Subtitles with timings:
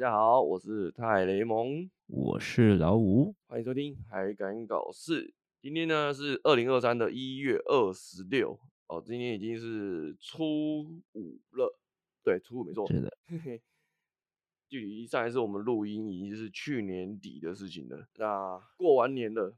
[0.00, 5.26] 家好，我是泰雷蒙，我是老五，欢迎收听《还敢搞事》。
[5.60, 11.78] 今天呢是二零二三的一月二十六哦，今天已经是初五了，
[12.24, 13.14] 对，初五没错，是的。
[13.28, 13.62] 嘿嘿，
[14.70, 18.08] 距离上一次我们录音已经是去年底的事情了。
[18.14, 19.54] 那过完年了，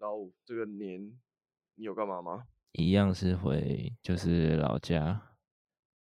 [0.00, 1.16] 老五这个年
[1.76, 2.48] 你有干嘛吗？
[2.72, 5.36] 一样是回就是老家，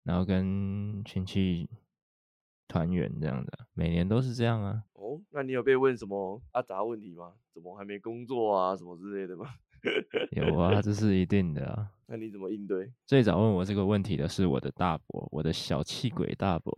[0.05, 1.69] 然后跟亲戚。
[2.72, 4.82] 团员这样的，每年都是这样啊。
[4.94, 7.34] 哦，那你有被问什么阿杂问题吗？
[7.52, 8.74] 怎么还没工作啊？
[8.74, 9.46] 什么之类的吗？
[10.32, 11.90] 有啊，这是一定的啊。
[12.06, 12.90] 那你怎么应对？
[13.04, 16.77] 最早问我这个问题的是我的大伯，我的小气鬼大伯。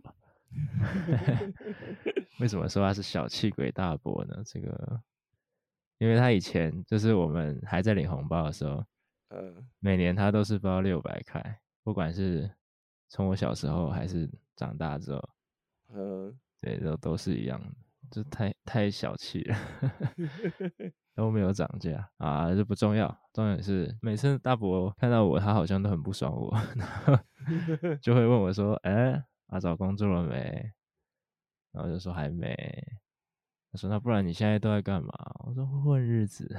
[2.39, 4.41] 为什么说他是小气鬼大伯呢？
[4.45, 5.01] 这个，
[5.99, 8.83] 因为他以前就是我们还在领红包的时候，
[9.29, 12.49] 嗯，每年他都是包六百块，不管是
[13.07, 15.29] 从我小时候还是长大之后。
[15.95, 17.67] 嗯，对，都都是一样的，
[18.11, 19.57] 就太太小气了，
[21.15, 27.17] 都没有涨价啊，这不重要，重点是每次大伯看到我，他好像都很不爽我， 然后
[28.01, 30.71] 就会问我说：“哎，啊找工作了没？”
[31.71, 32.55] 然后就说还没。
[33.71, 35.11] 他说：“那不然你现在都在干嘛？”
[35.45, 36.55] 我说：“混日子，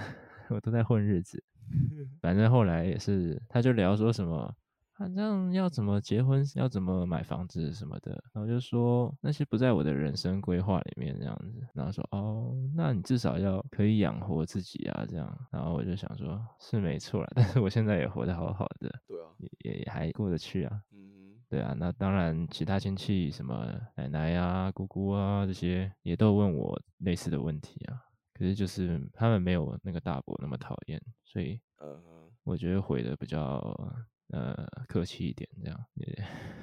[0.51, 1.42] 我都在混日子。”
[2.20, 4.55] 反正后来也是，他就聊说什么。
[4.98, 11.69] 反正要怎么结婚，要怎么买房子什么的，然后就说那些不在我的人生规划里面这样子。
[11.75, 15.39] 然后说哦，那你至少要可以养活自己啊，这样。
[15.52, 20.80] 然后我就想说，是没错啦， 但是我现在也活得好好的，对啊，也也还过得去啊。
[20.92, 21.74] 嗯，对啊。
[21.78, 28.00] 那当然，其他亲戚什么奶奶啊、姑姑啊这些，也都问我类似的问题啊。
[28.33, 32.02] 可是就是他们没有那个大伯那么讨厌，所以嗯，
[32.44, 33.61] 我觉得回的比较。
[34.28, 34.55] 呃，
[34.88, 35.84] 客气一点，这样。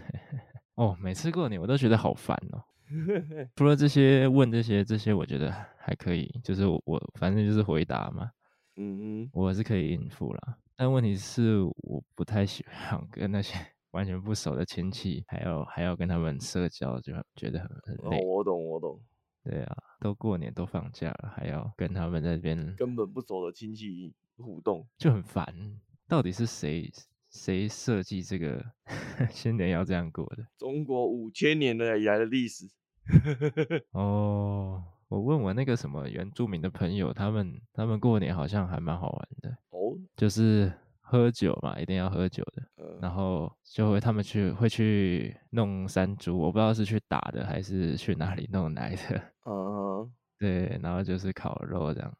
[0.75, 2.63] 哦，每次过年我都觉得好烦哦。
[3.55, 8.31] 除了这些问这些这些，我觉得还可以，就是我，我反正就是回答嘛。
[8.75, 10.57] 嗯嗯，我是可以应付啦。
[10.75, 13.55] 但问题是，我不太喜欢 跟那些
[13.91, 18.17] 完全不熟的亲戚，还要还要跟他们社交，就觉得很很累。
[18.17, 18.99] 哦，我懂，我懂。
[19.43, 25.79] 对啊，都过年都放假了，还要跟他们在这边根本不熟的亲戚互动，就很烦。
[26.07, 26.91] 到底是谁？
[27.33, 28.63] 谁设计这个
[29.29, 30.45] 新年要这样过的？
[30.57, 32.65] 中国五千年的以来的历史。
[33.91, 39.49] 哦，我问我那个什么原住民的朋友，他们他们过年好像还蛮好玩的。
[39.71, 40.71] 哦，就是
[41.01, 42.63] 喝酒嘛，一定要喝酒的。
[42.77, 49.21] 嗯，然后就会他们去会去弄山猪，我不知道是去打的还是去哪里弄来的。
[49.45, 52.17] 嗯，对，然后就是烤肉这样。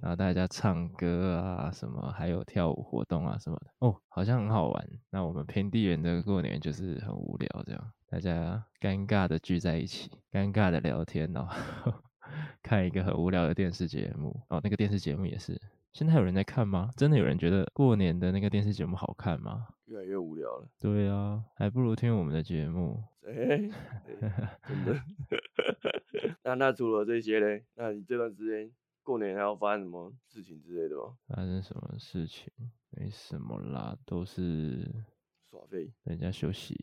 [0.00, 4.88] 然后大家唱歌啊，什么还有跳舞活动啊什么的哦，好像很好玩。
[5.10, 11.48] 那我们平地人的过年就是很无聊，这样大家尴尬的聚在一起，尴尬的聊天哦，
[12.62, 14.60] 看一个很无聊的电视节目哦。
[14.62, 15.60] 那个电视节目也是，
[15.92, 16.90] 现在还有人在看吗？
[16.96, 19.66] 真的有人觉得过年的那个电视节目好看吗？
[19.86, 20.68] 越来越无聊了。
[20.78, 23.02] 对啊，还不如听我们的节目。
[23.26, 23.58] 哎，
[24.66, 25.02] 真的。
[26.44, 27.64] 那那除了这些嘞？
[27.74, 28.70] 那你这段时间？
[29.08, 31.16] 过年还要发生什么事情之类的吗？
[31.28, 32.52] 发生什么事情？
[32.90, 34.86] 没什么啦，都是
[35.50, 36.76] 耍废，人家休息。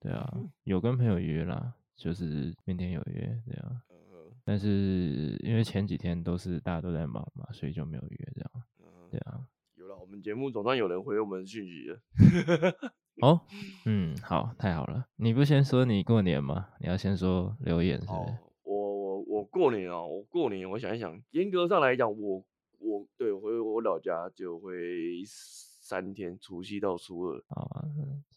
[0.00, 3.80] 对啊，嗯、有跟朋友约啦，就是明天有约这样。
[3.88, 8.50] 嗯、但是因为前几天都是大家都在忙嘛，所以就没有约这样。
[8.80, 12.00] 嗯、对啊，有了，我们节目总算有人回我们讯息了。
[13.22, 13.42] 哦，
[13.86, 15.06] 嗯，好，太好了。
[15.14, 16.70] 你不先说你过年吗？
[16.80, 18.18] 你要先说留言是不是？
[18.18, 18.38] 哦
[19.54, 22.44] 过年啊、喔，我过年，我想一想，严格上来讲，我
[22.80, 27.86] 我对我回我老家就会三天，除夕到初二啊，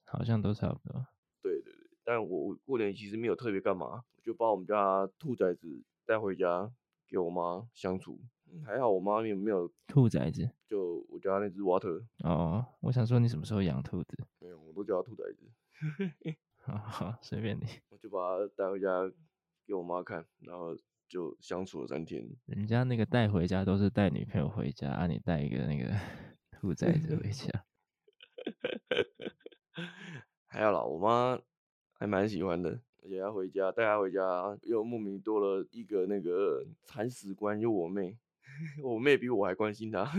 [0.05, 1.07] 好像都差不多。
[1.41, 6.71] 对对对，但我过年其实没有特别干嘛，就把我们家兔崽子带回家
[7.07, 8.19] 给我妈相处。
[8.63, 11.99] 还好我妈没有没有兔崽子，就我家那只瓦特。
[12.23, 14.15] 哦，我想说你什么时候养兔子？
[14.39, 15.49] 没有，我都叫它兔崽子。
[16.61, 17.63] 好好，随便你。
[17.89, 19.11] 我就把它带回家
[19.65, 20.77] 给我妈看，然后。
[21.07, 25.93] 就相处了三天，人家那个带回家都是带女朋友回家，啊，你带一个那个
[26.51, 27.65] 兔崽子回家，
[30.47, 31.39] 还有啦，我妈
[31.93, 38.17] 还蛮喜欢的，而且她回家带她回家，又莫名多了一个那个铲屎官，就我妹，
[38.83, 40.11] 我妹比我还关心她，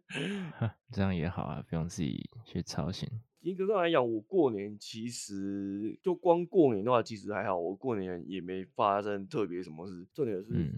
[0.92, 3.08] 这样也好啊，不用自己去操心。
[3.40, 7.58] 严格上来讲，我过年其实就光过年的话，其实还好。
[7.58, 10.06] 我过年也没发生特别什么事。
[10.12, 10.72] 重点是，嗯、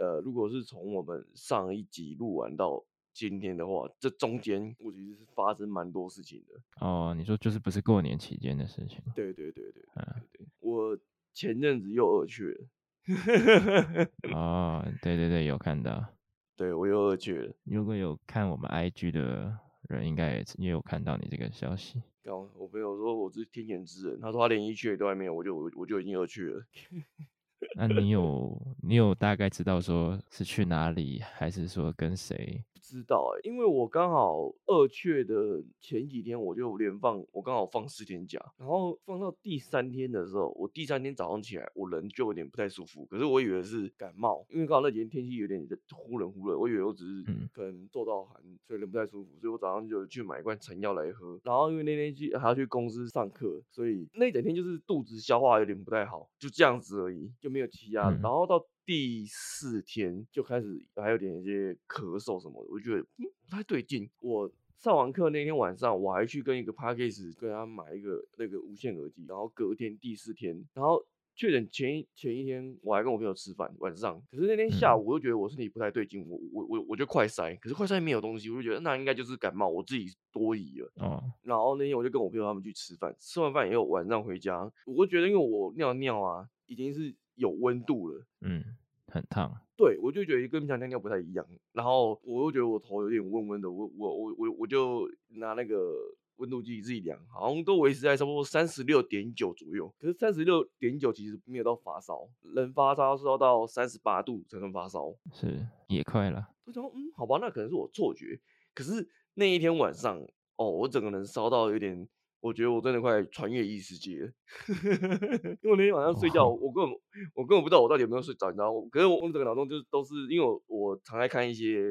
[0.00, 6.86] 呃，如果是从我们上一集录完到今天的话，这中间我其实是发生蛮多事情的。
[6.86, 9.00] 哦，你说就是不是过年期间的事情？
[9.14, 10.96] 对对对对对对，我
[11.32, 12.66] 前阵子又二去了。
[14.32, 16.14] 哦，对对对，有看到，
[16.56, 17.52] 对我又二去了。
[17.64, 19.58] 如果有看我们 IG 的
[19.88, 22.02] 人，应该也也有看到你这个消息。
[22.22, 26.64] 刚我朋友说我是天选之人，他说他连一区都还没有，我就我我就已经二区了。
[27.76, 32.62] 那你有你有大概知道说是去哪里，还是说跟谁？
[32.72, 47.24] 不知道哎、欸，因为我刚好二确的前几天我就连放，我刚好放四天假，然后放到第三天的时候，我第三天早上起来，我人就有点不太舒服，可是我以为是感冒，因为刚好那几天天气有点忽冷忽热，我以为我只是
[47.54, 48.36] 可能受到寒，
[48.66, 58.64] 所以人不太舒服，所以我早上就去买一罐成药来喝，然后因为那天去还要去公司上课，所以那一整天就是肚子消化有点不太好，就这样子而已，就没有其他，然后到。
[58.86, 64.06] 第四天就开始还有点一些咳嗽什么的，我觉得嗯不太对劲。
[64.20, 71.02] 我上完课那天晚上，我还去跟一个 Podcast 跟他买一个那个无线耳机，然后隔天第四天，然后
[71.34, 80.92] 确诊前一前一天我还跟我朋友吃饭晚上，可是那天下午我就觉得我身体不太对劲，我我我我就快塞，可是快塞没有东西，我就觉得那应该就是感冒，我自己多疑了。
[80.96, 81.24] 哦。
[81.42, 87.14] 然后那天我就跟我朋友他们去吃饭，吃完饭以后晚上回家，我就觉得因为我尿尿啊已经是。
[87.36, 88.62] 有温度了，嗯，
[89.08, 95.94] 很烫，对，我就觉得跟平常尿尿不太一样，然后我又觉得我头有点温温的，我我我我我就拿那个
[96.36, 108.40] 温度计自己量，好像都维持在差不多三十六点九左右，可是三十六点九其实没有到发烧，人发烧是要到三十八度才能发烧，是也快了，我想说嗯，好吧，那可能是我错觉，
[108.74, 110.20] 可是那一天晚上，
[110.56, 112.08] 哦，我整个人烧到有点。
[112.44, 114.30] 我觉得我真的快穿越异世界了，
[115.62, 116.92] 因为我那天晚上睡觉，我根本
[117.34, 118.86] 我根本不知道我到底有没有睡着，你知道吗？
[118.92, 121.82] 可是我整个脑中就是都是因为我我常爱看一些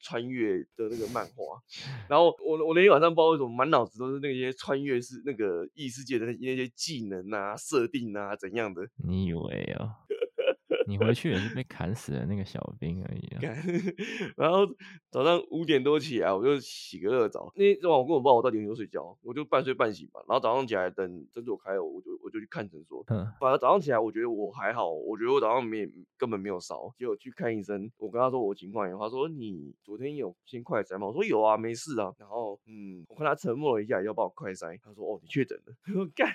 [0.00, 1.58] 穿越的那个漫画，
[2.10, 8.82] 然后我我那天晚上不知道为什么满脑子都是那些穿越是那个异世界的那些技能啊、设定啊怎样的？
[9.08, 9.96] 你以为啊？
[10.86, 13.40] 你回去也是被砍死的那个小兵而已啊。
[14.36, 14.66] 然后
[15.10, 17.52] 早上五点多起来，我就洗个热澡。
[17.56, 20.20] 那天晚我跟我爸我到底有没有睡觉，我就半睡半醒吧。
[20.28, 23.04] 然后早上起来等诊所开了，我就我就去看诊所。
[23.08, 23.26] 嗯。
[23.40, 26.92] 反正早上起来，我觉得我还好，我觉得我早上没根本没有烧。
[26.98, 31.06] 结果去看医生，我跟他说我情况，他说你昨天有先快筛吗？
[31.06, 32.12] 我说有啊，没事啊。
[32.18, 34.78] 然后嗯，我看他沉默了一下，要帮我快筛。
[34.82, 35.74] 他说哦，你确诊了。
[35.98, 36.28] 我干。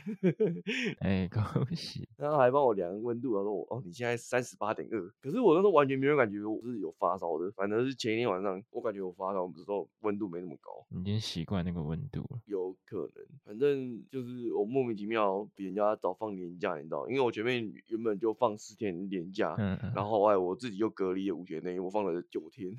[1.00, 2.08] 哎， 恭喜。
[2.18, 20.04] 然后还帮我量温度，他说哦，你现在三十八点二，可是我那时候完全没有感觉我是有发烧的，反正是前一天晚上我感觉我发烧，不知道温度没那么高，你已经习惯那个温度了，有可能，反正就是我莫名其妙比人家早放年假，你知道，因为我前面原本就放四天年假，嗯嗯，然。
[20.04, 22.72] 后后来我自己又隔离了五天内，我放了九天，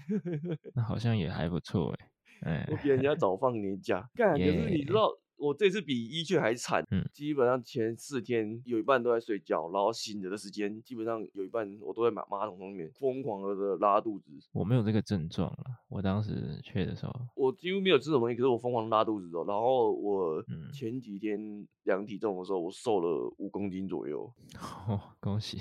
[0.75, 1.95] 那好像也还不错
[2.41, 5.11] 哎，我比人家早放年假，干，可是你知道。
[5.39, 14.33] 我这次比一确还惨，嗯，基本上前四天有一半都在睡觉，然后醒着的时间基本上有一半我都在马马桶上面疯狂的拉肚子。
[14.53, 19.45] 我没有这个症状了，我当时确的时候，我几乎没有吃什么东西，可是我疯狂拉肚子哦。
[19.47, 24.31] 然后我前几天量体重的时候，我瘦了五公斤左右。
[24.89, 25.59] 哦，恭喜！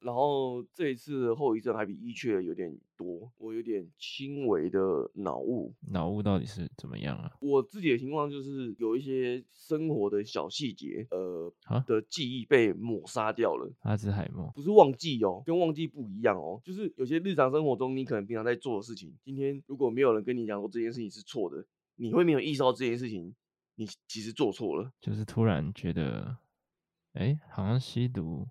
[0.00, 2.72] 然后这一次后遗症还比一确有点
[3.06, 4.78] 多，我有点轻微的
[5.14, 5.72] 脑雾。
[5.92, 7.30] 脑雾到底是怎么样啊？
[7.40, 9.44] 我自己的情况就是有一些。
[9.52, 11.52] 生活的小细节，呃，
[11.86, 13.72] 的记忆被抹杀掉了。
[13.80, 16.60] 阿兹海默不是忘记哦，跟忘记不一样哦。
[16.64, 23.34] 就是有些日常生活中，你可能平常在做的事情，今天如果没有人跟你讲说这件事情是错的，你会没有意识到这件事情，
[23.74, 24.92] 你其实做错了。
[25.00, 26.36] 就是突然觉得，
[27.14, 28.46] 哎、欸，好像吸毒、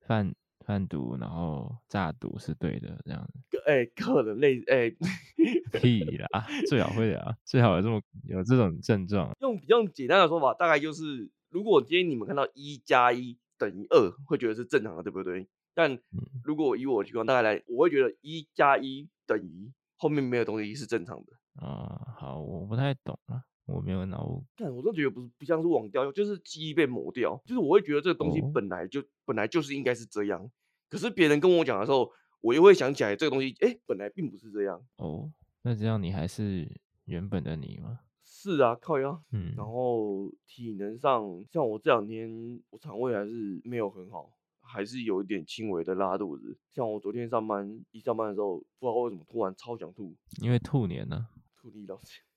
[0.00, 0.34] 贩
[0.68, 3.58] 贩毒，然后诈赌是对的，这样子。
[3.66, 4.90] 哎、欸，可能类哎。
[4.90, 4.96] 欸
[5.80, 9.30] 屁啦，最好会啊，最好有这么有这种症状。
[9.40, 15.46] 用比较简单的说法，大概就是，如果今天你们看到一加一等于二，会觉得是正常的，对不对？
[15.74, 15.98] 但
[16.42, 21.32] 如果以我的情况，大概来，我会觉得一加一等于后面没有东西是正常的。
[21.64, 24.44] 啊、嗯，好，我不太懂啊，我没有脑雾。
[24.56, 30.50] 但我真的觉得不是不像是忘掉，就是记忆被抹掉，就是我会觉得这个东西本来就、哦、本来就是应该是这样，
[30.88, 32.10] 可是别人跟我讲的时候，
[32.40, 34.82] 我又会想起来这个东西，哎、欸，本来并不是这样。
[34.96, 35.30] 哦。
[35.62, 36.66] 那这样你还是
[37.04, 37.98] 原本的你吗？
[38.24, 39.20] 是啊，靠腰。
[39.32, 44.30] 嗯，然后体能上，像我这两天我肠胃还是没有很好，
[44.62, 46.56] 还是有一点轻微的拉肚子。
[46.70, 51.28] 像我昨天上班一上班的时候，不知道为什么突然超想吐，因为兔年呢、啊，
[51.60, 52.20] 兔年老师，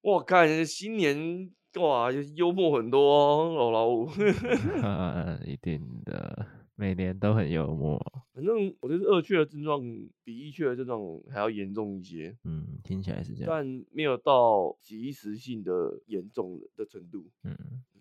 [0.00, 1.50] 我看新年
[1.80, 4.08] 哇幽默很多、哦，老老五，
[5.46, 6.46] 一定的。
[6.74, 8.00] 每年都很幽默，
[8.34, 9.80] 反正我觉得二雀的症状
[10.24, 11.00] 比一雀的症状
[11.30, 12.36] 还要严重一些。
[12.42, 17.30] 嗯，听起来是这样，但没有到即时性的严重的程度。
[17.44, 17.54] 嗯，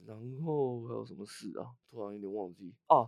[0.07, 1.75] 然后还有什么事啊？
[1.91, 3.05] 突然有点忘记啊。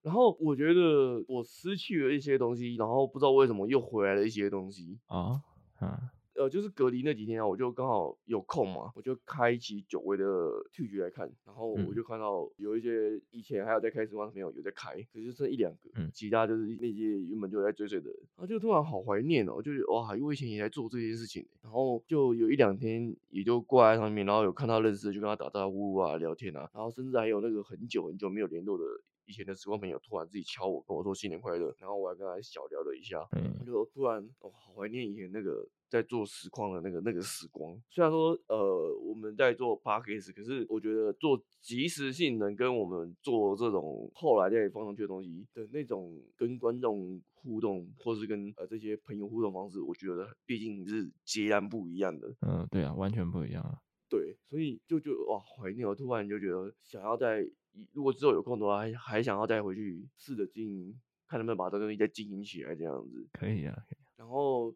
[0.00, 5.42] 然后我觉得我失去了一些东西，然后不知道为什么又回来了一些东西啊，
[5.80, 6.10] 嗯。
[6.34, 10.24] 呃，就是隔离那几天啊，我就刚好有空嘛，我就开启久违的
[10.72, 28.84] Twitch 来看，然后我就看到有一些以前还有在开实况的朋友有在开，可是就剩一两个，嗯，其他就是那些原本就在追随的人，然后就突然好怀念哦，就是哇，因为以前也在做这件事情，然后就有一两天也就挂在上面，然后有看到认识的就跟他打招呼啊，聊天啊，然后甚至还有那个很久很久没有联络的。
[29.24, 37.78] 以前的时光朋友突然自己敲我，跟我说新年快乐，然后我还跟他小聊了一下，嗯，就突然哦，好怀念以前那个在做实况的那个那个时光。
[37.90, 52.34] 虽然说呃我们在做 Podcast，可是我觉得做即时性能跟我们做这种后来再放上去的东西的那种跟观众互动，或是跟呃这些朋友互动方式，我觉得毕竟是截然不一样的。
[52.40, 53.76] 嗯，对啊，完全不一样啊。
[54.08, 57.46] 对，所以就就哇怀念，我突然就觉得想要在。
[57.94, 63.26] 如果之后有空的话，还还想要再回去试着经营，看能不能把这个东西再经营起来，这样子。
[63.32, 64.01] 可以啊，可以。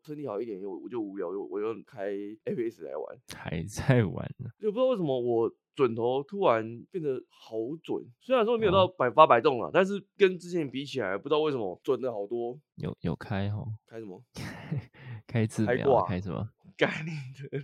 [0.02, 2.12] 身体好一点，又我就无聊，又我又开
[2.44, 4.50] FPS 来玩， 还在玩呢。
[4.58, 12.58] 就不知道为什么我准头突然变得好准，虽然说没有到百发百中啊，哦、但是跟之前比起来，不知道为什么准的好多。
[12.76, 13.64] 有有开哈？
[13.86, 14.22] 开什么？
[15.26, 16.04] 开字开挂？
[16.06, 16.48] 开什么？
[16.76, 17.16] 概念
[17.50, 17.58] 的。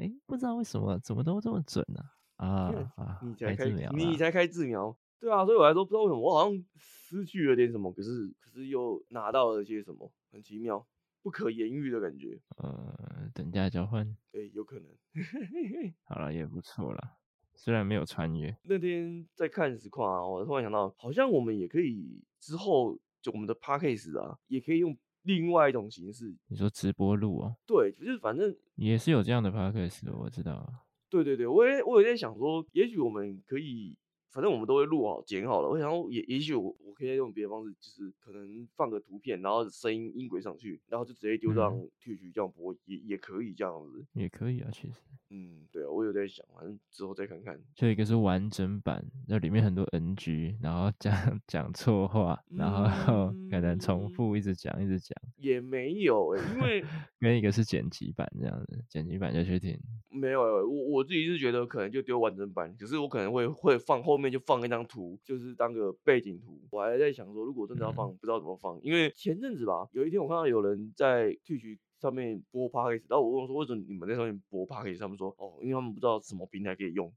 [0.00, 2.00] 哎，不知道为什么怎么都这么准呢、
[2.36, 2.46] 啊？
[2.46, 3.20] 啊啊！
[3.22, 10.84] 你才开，你才开自瞄，对啊，所以我来说不知道为什么我好像失去了点什么，可是可是又拿到了些什么，很奇妙，
[11.22, 12.40] 不可言喻的感觉。
[12.56, 14.88] 呃，等价交换，对，有可能。
[16.04, 17.16] 好了，也不错啦，
[17.54, 18.56] 虽然没有穿越。
[18.62, 26.34] 那天在看实况啊，我突然想到，好像我们也可以之后就我们的 Podcast 啊，也可以用另外一种形式。
[26.48, 27.54] 你说直播录啊？
[27.66, 30.82] 对，就是反正也是有这样的 Podcast，我知道啊。
[31.10, 33.94] 对对对，我也我有在想说，也许我们可以，
[34.32, 35.68] 反正我们都会录好剪好了。
[35.68, 44.04] 我想也也许我我可以用别的方式，就是可能放个图片，然后声音音轨上去，然后就直接丢上 Twitch 这样播，也也可以这样子。
[44.14, 44.94] 也可以啊，其实。
[45.34, 47.58] 嗯，对啊，我有在想，反正之后再看看。
[47.74, 55.16] 就一个是完整版，那里面很多 NG，然后讲讲错话，然后可能重复一直讲一直讲。
[55.38, 56.84] 也没有哎、欸，因为
[57.18, 59.78] 跟一个是剪辑版这样子，剪辑版就去听。
[60.10, 66.60] 没有、欸，我我自己是觉得可能就丢完整版，可是我可能会会放后面就放一张图，就是当个背景图。
[66.70, 74.98] 我还在想说，如果真的要放，嗯、不知道怎么放，因为前阵子吧，有一天我看到有人在 Twitch 上面播 Podcast，然后我问说，为什么你们在上面播 Podcast？
[74.98, 77.12] 他们说哦，因为他们不知道什么平台可以用，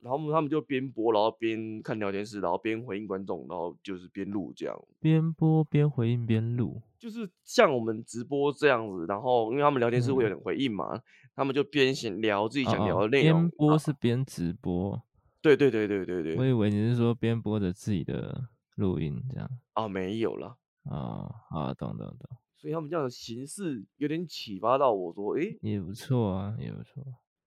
[0.00, 4.76] 然后他们就边播，然后边看聊天室，然后边回应观众，然后就是边录这样。
[5.00, 9.06] 边播边回应边录，就是像我们直播这样子。
[9.06, 10.94] 然后因为他们聊天室会有点回应嘛。
[10.94, 11.02] 嗯
[11.38, 15.00] 他们就边想聊自己想聊的内容，边播是边直播，
[15.40, 16.36] 对对对对对对。
[16.36, 22.38] 我以为你是说边播着自己的录音这样啊，没有了啊啊，懂懂懂。
[22.56, 27.04] 所以他们这样的形式有点启发到我说，诶，也不错啊，也不错。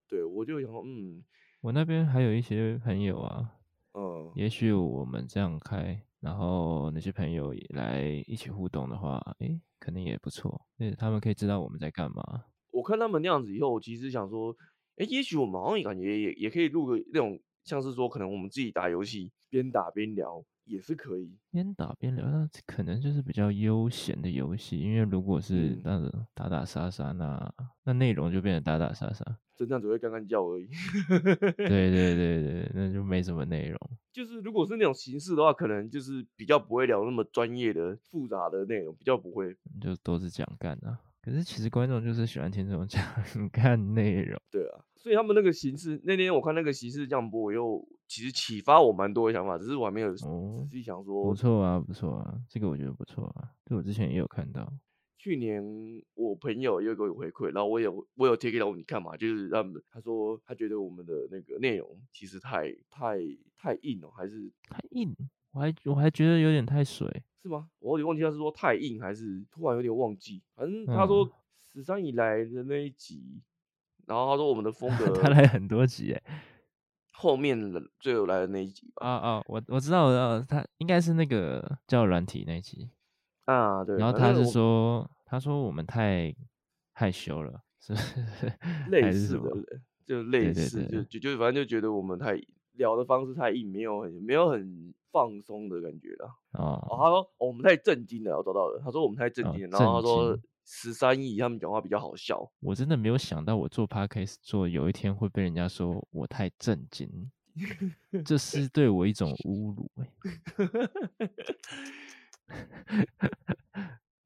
[0.07, 1.21] 对，我就想说，嗯，
[1.60, 3.51] 我那边还有一些朋友啊，
[3.93, 12.45] 嗯，也许我们这样开，然后那些朋友也来一起互动的话，诶，肯定也不错，对，他们可以知道我们在干嘛。
[12.71, 14.55] 我看他们那样子以后，我其实想说，
[14.95, 21.38] 哎、欸，也许我们好像也感觉也也可以录个那种，像是说可能我们自己打游戏，边打边聊也是可以。
[21.51, 27.53] 边打边聊，那可能就是比较悠闲的游戏，因为如果是那种打打杀杀，那
[27.84, 29.25] 那内容就变得打打杀杀，
[29.56, 30.68] 真的只会干干叫而已。
[31.58, 33.77] 对对 对对，那就没什么内容。
[34.12, 40.98] 就是如果是那种形式的话，可能就是比较不会聊那么专业的复杂的内容，比较不会，就都是讲干的。
[41.21, 43.03] 可是其实观众就是喜欢听这种 讲
[43.49, 50.25] 看内容，对啊，所以他们那个形式，那天我看那个形式这样播，我又其实启发我蛮多的想法，只是我还没有仔
[50.71, 51.23] 细想说。
[51.23, 54.71] 不错啊，不错啊，这个我觉得不错啊，这我之前也有看到。
[55.19, 55.63] 去年
[56.15, 63.19] 我朋友又给我回馈，然后我有我有贴给到你看嘛，就是他们他说他觉得我们的那个内容其实太太
[63.55, 65.15] 太硬了，还是太硬，
[65.51, 67.07] 我还我还觉得有点太水。
[67.41, 67.69] 是吗？
[67.79, 70.41] 我有点忘记他是说太硬还是突然有点忘记。
[70.55, 71.27] 反正他说
[71.60, 73.41] 十三以来的那一集，嗯、
[74.07, 76.21] 然后他说我们的风 格，他来很多集哎，
[77.13, 79.07] 后面的最后来的那一集吧。
[79.07, 82.89] 啊啊，我我知道我知道，他应该是那个叫软体那一集
[83.45, 83.83] 啊。
[83.83, 83.98] 对。
[83.98, 86.36] 然后他是说，他说我们太
[86.93, 88.53] 害羞了， 是不是？
[88.89, 92.39] 类似的，就类似，就就就反正就觉得我们太
[92.74, 94.93] 聊的方式太硬，没有很没有很。
[95.12, 98.82] 放松的感觉了啊，哦，他说、哦、我们太震惊了，我找到了。
[98.84, 102.50] 他说我们太震惊然后他说十三亿他们讲话比较好笑。
[102.62, 107.32] 我真的没有想到我做 podcast 做有一天会被人家说我太震惊，
[108.25, 110.12] 这是对我一种侮辱哎。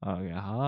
[0.00, 0.58] OK，好，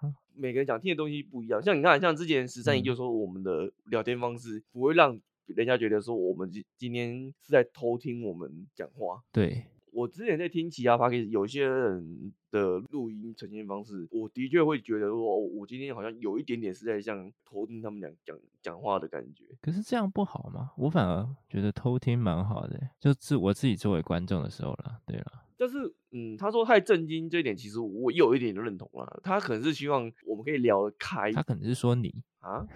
[0.00, 9.22] 好，每个人想听的东西不一样，像你看，像之前十三姨就说我们的聊天方式不会让人家觉得说我们今今天是在偷听我们讲话。
[9.32, 9.64] 对。
[9.92, 19.44] 我之前在听其他 podcast，有些人的录音呈现方式，我的确会觉得说，我今天好像有一点点是在像偷听他们俩讲讲话的感觉。
[19.60, 20.70] 可是这样不好吗？
[20.78, 24.98] 我反而觉得偷听蛮好的，就是我自己作为观众的时候了。
[25.04, 29.20] 对了，但是，嗯，他说太震惊这一点，其实我有一点认同了。
[29.22, 32.66] 他可能是希望我们可以聊得开，他可能是说你啊，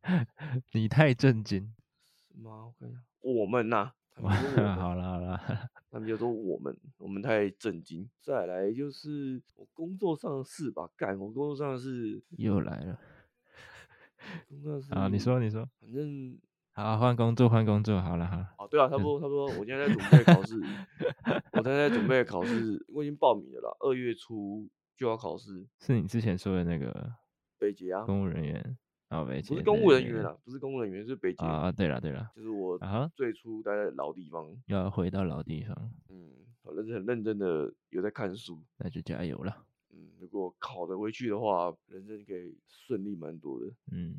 [0.72, 1.75] 你太震惊，是
[2.40, 2.66] 吗？
[2.66, 3.94] 我看一下，我们呐、啊。
[4.16, 5.38] 好了好了，
[5.90, 8.08] 他们就说我们我们太震惊。
[8.22, 12.98] 再来就是我工作上的事吧，干我工作上的事又来了。
[14.48, 16.38] 工作上啊，你说你说，反正
[16.72, 18.54] 好换工作换工作，好了好了。
[18.56, 20.60] 哦，对啊，差不多差不多，我现在在准备考试，
[21.52, 24.66] 我现在在准备考试，我已经报名了啦，二月初
[24.96, 25.68] 就要考试。
[25.78, 27.12] 是你之前说的那个
[27.58, 28.78] 北捷啊，公务人员。
[29.08, 31.70] 啊，不是公务人员啦，不是公务人员，是北京啊。
[31.70, 35.90] 对了对了，就是我啊，最初待在老地方，要回到老地方。
[36.08, 36.30] 嗯，
[36.62, 39.64] 我认真很认真的有在看书，那就加油了。
[39.92, 43.66] 嗯，如果考得回去的话，人生可以顺利蛮多的。
[43.92, 44.16] 嗯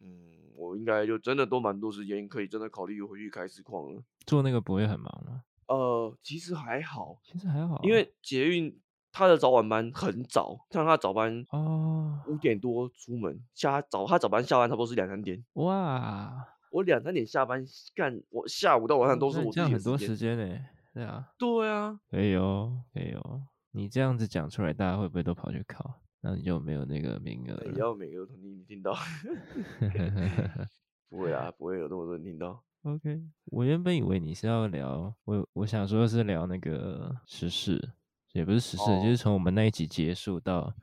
[0.00, 4.02] 嗯，我应该就真的都蛮多时间，可以真的考虑回去开实况了。
[4.26, 5.44] 做那个不会很忙吗？
[5.68, 8.76] 呃，其实还好，其实还好，因为捷运。
[9.14, 15.44] 他的早晚班很早，像他早班哦，五点多出门，下早他早班下班差不多是两三点。
[15.52, 19.52] 哇，我两三点下班干，我下午到晚上都是我。
[19.52, 20.58] 这样很多时间呢，
[20.92, 23.42] 对啊，对啊，可以哦，可以哦。
[23.70, 26.00] 你这样子讲出来，大家会不会都跑去考？
[26.20, 27.66] 那你就没有那个名额了。
[27.66, 28.92] 也要每个同你听到，
[31.08, 32.60] 不会啊，不会有那么多人听到。
[32.82, 37.92] OK，我原本以为你是要聊，我我想说的是聊那个时事。
[38.34, 40.74] 也不是时事，哦、就是从我们那一集结束到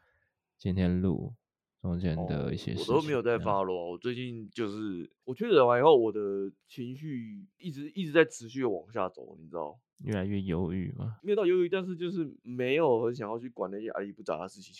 [0.57, 1.33] 今天录
[1.81, 3.73] 中间的一些事情，哦，我都没有在发了。
[3.73, 9.77] 我最近就是我确诊完以后，我的情绪一直一直在持续的往下走，你知道？
[10.05, 11.19] 越来越忧郁嘛？
[11.21, 14.73] 没有到忧郁，但是就是没有很想要去管那些阿里不杂的事情。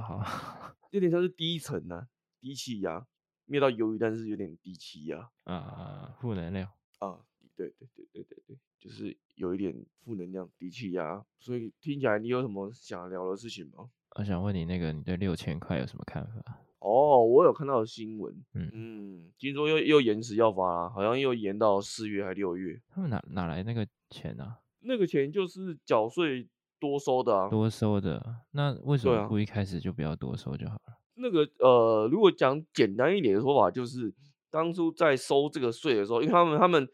[0.00, 0.22] 好，
[0.92, 2.06] 有点像是低沉啊，
[2.40, 3.04] 低气压，
[3.46, 7.18] 没有到忧郁，但是有点低气压啊，负能量啊，
[7.56, 9.18] 对对对对对对，就是。
[9.36, 13.88] 有一点负能量、低气压，所以听起来你有什么想聊的事情吗？
[14.16, 16.60] 我想问你，那个你对六千块有什么看法？
[16.78, 22.80] 哦，我有看到新闻，嗯嗯，听说又又延迟要发啦，好像又延到四月还六月。
[22.88, 24.60] 他们哪哪来那个钱啊？
[24.80, 26.46] 那个钱就是缴税
[26.78, 28.36] 多收的啊，多收的。
[28.52, 30.92] 那为什么不一开始就不要多收就好了？
[30.92, 34.14] 啊、那个呃，如果讲简单一点的说法，就是
[34.50, 36.88] 当初在收这个税的时候，因为他们他们。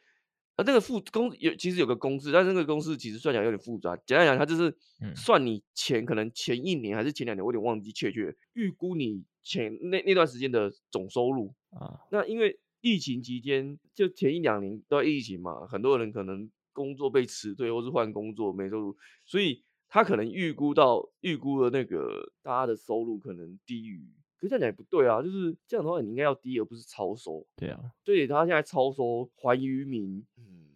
[0.60, 3.96] 啊，那个复公有其实有个公式，但是那个公式其实算起来有点复杂。
[4.04, 4.76] 简单讲，它就是
[5.16, 12.00] 算你前可能前一年还是前两年，我有点忘记确切预估你前那那段时间的总收入啊。
[12.10, 24.06] 那因为疫情期间，就前一两年都在疫情嘛，很多人可能工作被辞退，或是换工作没收入，所以他可能预估到预估的那个大家的收入可能低于。
[24.40, 27.46] 可是这样讲也不对啊，就是这样的话，你应该要低而不是超收。
[27.57, 30.24] 对啊，所以他现在超收还于民。
[30.38, 30.66] 嗯，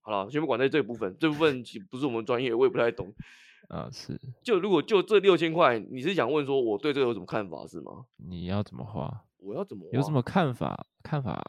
[0.00, 3.14] 好了，先不管在这部分，这部分其实不是我们专业，我也不太懂。
[3.70, 4.20] 啊，是。
[4.42, 8.06] 就如果就这六千块，你是想问说我对这个有什么看法是吗？
[8.16, 9.22] 你要怎么花？
[9.38, 9.90] 我要怎么花？
[9.92, 10.86] 有什么看法？
[11.04, 11.40] 看法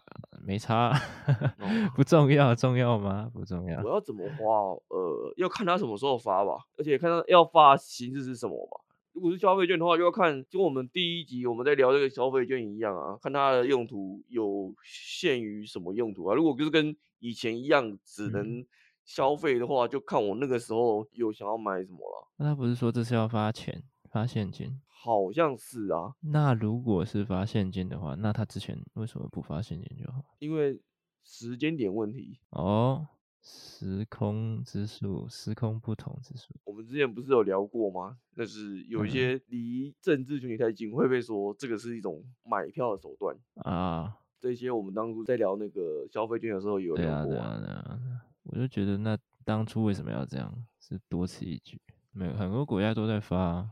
[0.45, 0.93] 没差，
[1.95, 3.27] 不重要，重要吗？
[3.33, 3.81] 不重要。
[3.81, 4.77] 我要怎么花？
[4.95, 8.81] 呃，要看他什么时候发吧，而且看他要发形式是什么吧。
[9.17, 16.35] 如果是消费券的话，就要看，就跟我们第一集我们在聊这个消费券一样啊，看它的用途有限于什么用途啊。
[16.35, 18.63] 如果就是跟以前一样只能
[19.05, 22.27] 消费的话，就看我那个时候有想要买什么了。
[22.37, 24.79] 那他不是说这是要发钱发现金？
[24.87, 26.13] 好像是啊。
[26.21, 30.23] 那如果是发现金的话，那他之前为什么不发现金就好？
[30.37, 30.79] 因为
[31.23, 33.07] 时间点问题哦。
[33.49, 36.53] 时空之术，时空不同之术。
[36.65, 38.17] 我们之前不是有聊过吗？
[38.35, 43.33] 那是有一些离政治群体太近，会被说这个是一种买票的手段
[43.63, 44.17] 啊。
[44.37, 47.31] 这些我们当初在聊那个消费券的时候有聊过。
[47.31, 48.21] 对啊，对啊，对啊。
[48.43, 50.53] 我就觉得那当初为什么要这样？
[50.81, 51.79] 是多此一举。
[52.11, 53.69] 没有，很多国家都在发。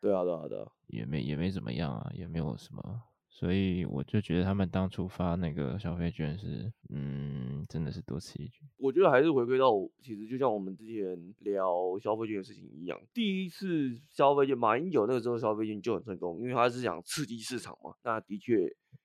[0.00, 0.66] 对啊，对啊，对啊。
[0.86, 3.02] 也没也没怎么样啊，也没有什么。
[3.38, 8.64] 所以我就觉得他们当初发那个消费券是，嗯，真的是多此一举。
[8.78, 9.70] 我觉得还是回归到，
[10.02, 17.94] 其实就像我们之前聊消费券的事情一样，第一次消费券，马英九那个时候消费券就很成功，因为他是想刺激市场嘛。
[18.02, 18.56] 那的确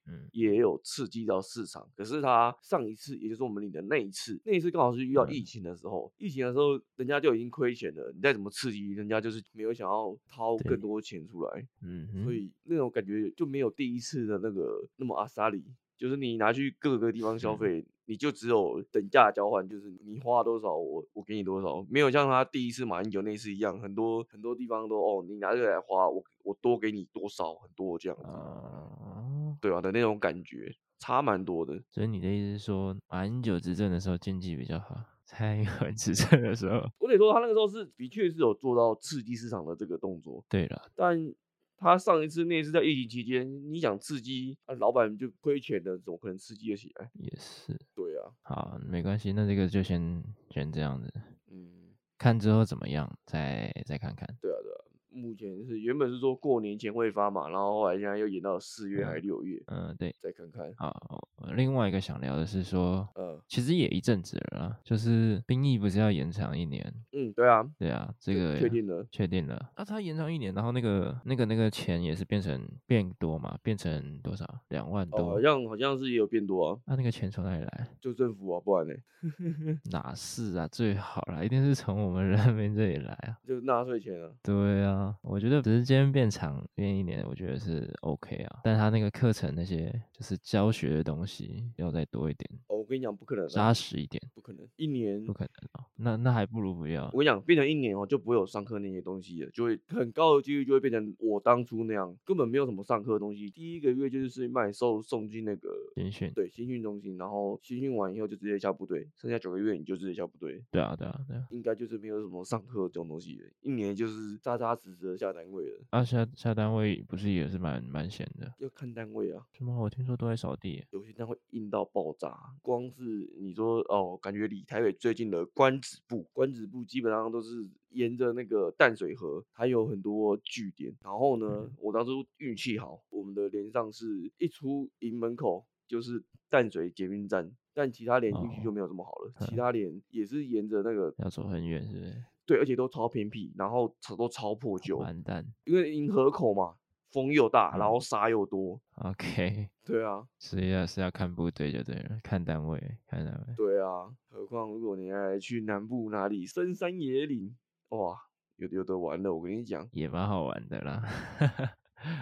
[0.06, 1.88] 嗯，也有刺激到市场。
[1.96, 11.68] 可是他上一次，也就是我们领的那一次，那一次刚好是遇到疫情的时候，疫情的时候人家就已经亏钱了，你再怎么刺激，人家就是没有想要掏更多钱出来。
[11.82, 15.64] 嗯，所以那种感觉就没有第一次的那个那么阿萨里。
[15.96, 29.80] 就是你拿去各个地方消费，嗯、你就只有等价交换，就是你花多少，我我给你多少，没有像他第一次马英九那次一样，很多很多地方都哦，你拿这个来花，我我多给你多少，很多这样子，啊、对吧、啊？
[29.80, 31.82] 的那种感觉差蛮多的。
[31.90, 40.44] 所以你的意思是说，马英九执政的时候经济比较好，蔡英文执政的时候，我得说他那个时候是的确是有做到刺激市场的这个动作。
[40.48, 41.34] 对了，但。
[41.76, 47.10] 他上一次那一次在疫情期间，你想刺激啊，老板就亏钱的，怎么可能刺激得起来？
[47.14, 48.30] 也是，对啊。
[48.42, 51.12] 好，没关系，那这个就先先这样子，
[51.50, 54.26] 嗯，看之后怎么样，再再看看。
[54.40, 54.83] 对啊，对啊。
[55.14, 59.62] 目前是原本是说过年前会发嘛，然后后来现在又延到四月还是六月？
[59.66, 60.72] 嗯，嗯，对，再看看。
[60.76, 66.92] 好，另外一个想聊的是说，呃，其实也一阵子了啦，就是兵役不是要延长一年？
[67.12, 69.70] 嗯，对啊，对啊，这个确定了，确定了。
[69.76, 74.44] 那、啊、他延长一年，然后那个那个那个钱也是变成变多嘛，变成多少？
[74.68, 75.18] 两万多？
[75.18, 76.80] 哦、好像好像是也有变多啊。
[76.86, 77.86] 那、啊、那个钱从哪里来？
[78.00, 78.94] 就政府啊，不然呢？
[79.90, 80.68] 哪是啊？
[80.68, 84.30] 最好啦，一定是从我们人民这里来啊，就纳税钱啊。
[84.42, 85.64] 对啊，我觉得。
[85.74, 92.48] 时间变长变一年，我觉得是 OK 啊，但他那个课程那些就是教学的东西要再多一点。
[92.68, 95.84] 哦，我跟你讲，不可能，扎实一点，不可能，一年不可能哦。
[95.96, 97.04] 那那还不如不要。
[97.12, 103.50] 我跟你讲，变成一年哦，就不会有上课那些东西了，就会很高的几率就会变成我当初那样，根本没有什么上课的东西。
[103.50, 110.62] 第一个月就是卖送送进那个新训，对，新训中心，然后新训完以后就直接下部队，剩下九个月你就直接下部队。
[110.70, 115.80] 对啊，对啊，对啊，应该就是没有什么上课这种东西的，一年就是扎扎实下单位了。
[115.90, 116.54] 啊，下下。
[116.54, 119.44] 单位不是也是蛮蛮闲的，要看单位啊。
[119.52, 119.76] 什么？
[119.82, 122.32] 我听说都在扫地，有些单位硬到爆炸。
[122.62, 123.02] 光是
[123.40, 130.94] 你说哦，感觉离台北最近的关子部，关子部基本上都是沿着那个淡水河，还有很多据点。
[131.02, 139.32] 然后呢，嗯、我当初运气好，我们的连上是一出营门口就是淡水捷运站，但其他连进去就没有这么好了。
[139.40, 142.24] 哦、其他连也是沿着那个要走很远，是不是？
[142.46, 144.98] 对，而且都超偏僻，然后都超破旧。
[144.98, 146.74] 完蛋，因为银河口嘛，
[147.10, 148.80] 风又大，然后沙又多。
[148.96, 153.54] OK， 对啊，是要是要看部队就对了，看单位，看单位。
[153.56, 157.56] 对啊，何况如果你还去南部哪里深山野岭，
[157.90, 158.16] 哇，
[158.56, 161.02] 有有的玩的，我跟你讲，也蛮好玩的啦。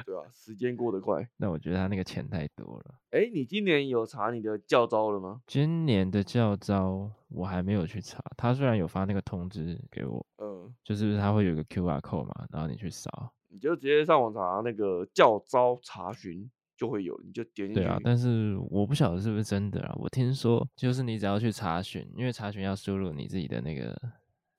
[0.05, 1.29] 对啊，时间过得快。
[1.37, 2.95] 那我觉得他那个钱太多了。
[3.11, 5.41] 哎，你今年有查你的教招了吗？
[5.47, 8.23] 今年的教招我还没有去查。
[8.37, 17.81] 他虽然有发那个通知给我，嗯，就是他会有个 QR code 嘛，然后你去扫，你就直接上网查那个教招查询就会有，你就点进去。
[17.83, 19.95] 对啊，但是我不晓得是不是真的啊。
[19.97, 23.97] 我听说就是你只要去查询，因为查询要输入你自己的那个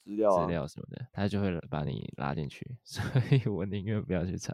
[0.04, 2.70] 资料啊，资料什么的，他就会把你拉进去。
[2.84, 4.54] 所以我宁愿不要去查。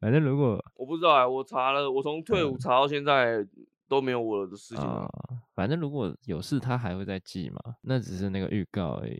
[0.00, 3.46] 反正如果我不知道啊，我查了，我从退伍查到现在
[3.88, 5.08] 都没有我的事情啊。
[5.30, 9.18] 嗯，反正如果有事，他还会再寄嘛，那只是那个预告而已，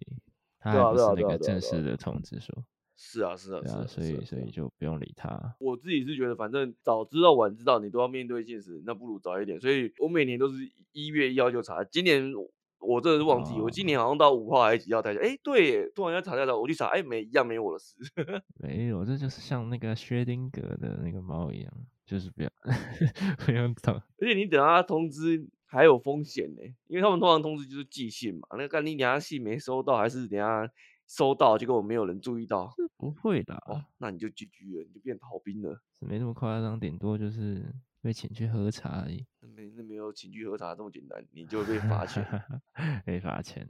[0.59, 2.53] 他还不是那个正式的通知书。
[2.97, 5.55] 是啊，是啊，是啊，所以所以就不用理他。
[5.61, 9.61] 我自己是觉得，反正早知道晚知道，你都要面对现实，那不如早一点。
[9.61, 10.57] 所以我每年都是
[10.93, 12.33] 一月一号就查，今年。
[12.83, 17.97] 我真的是忘记，哦、我今年好像到五号还是几号才哎，对，突然间查下来，我去查，哎，没一样没我的事。
[18.59, 21.73] 没有，这就是像那个薛丁格的那个猫一样，
[22.05, 22.51] 就是不要
[23.47, 23.95] 不要动。
[24.19, 30.69] 而且你等他通知还有风险呢，因为他们通常通知就是寄信嘛，那个你等下信没收到，还是等下
[31.07, 32.75] 收到，结果没有人注意到？
[32.97, 35.81] 不会的，哦，那你就 GG 了，你就变逃兵了。
[35.99, 37.73] 是没那么夸张，顶多就是。
[38.03, 42.27] 被请去喝茶而已，那没那没有请去喝茶这么简单，你就会被罚钱，
[43.07, 43.67] 被罚钱。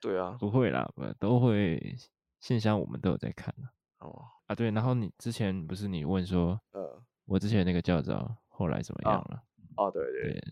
[0.00, 1.96] 对啊，不会啦，不都会
[2.40, 3.54] 信箱我们都有在看
[3.98, 4.24] 哦。
[4.46, 9.42] 啊，对，然后你之前不是你问说，呃，我之前那个教招后来怎么样了？
[9.76, 10.42] 哦、啊啊，对对，对，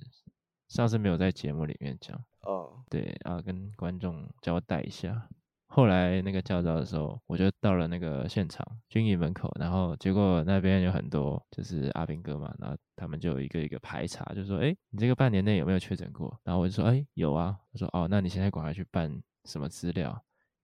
[0.68, 5.28] 上次没有在节目里面讲，哦、啊，对啊，跟观众交代一下。
[5.74, 20.16] 后来那个教招的时候，我就到了那个现场军营门口，然后结果那边有很多就是阿兵哥嘛，然后他们就一个一个排查，就说：“哎，你这个半年内有没有确诊过？”然后我就说：“哎，有啊。”他说：“哦，那你现在赶快去办什么资料，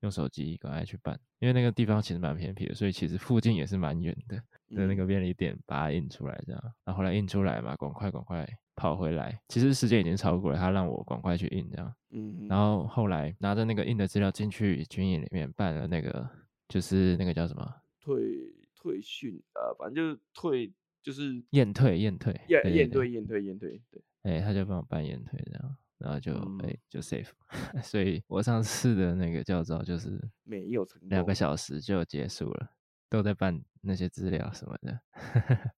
[0.03, 4.37] 用手机赶快去办，因为那个地方其实蛮偏僻的，所以其实附近也是蛮远的
[4.77, 6.62] 的那个便利店，把它印出来这样。
[6.85, 11.94] 然后后来印出来嘛，赶快赶快。”跑回来，其实时间已经超过了，他让我赶快去印这样。
[12.11, 16.29] 嗯，然后后来拿着那个印的资料进去军营里面办了那个，
[16.68, 17.75] 就是那个叫什么？
[18.01, 27.31] 退退训啊，反正就是退就是验退验退验验退验退验退，对，哎，他就帮我办验退这样，然后就哎就 safe，
[27.85, 32.70] 所以我上次的那个教招就是没有成两个小时就结束了，
[33.09, 35.01] 都在办那些资料什么的，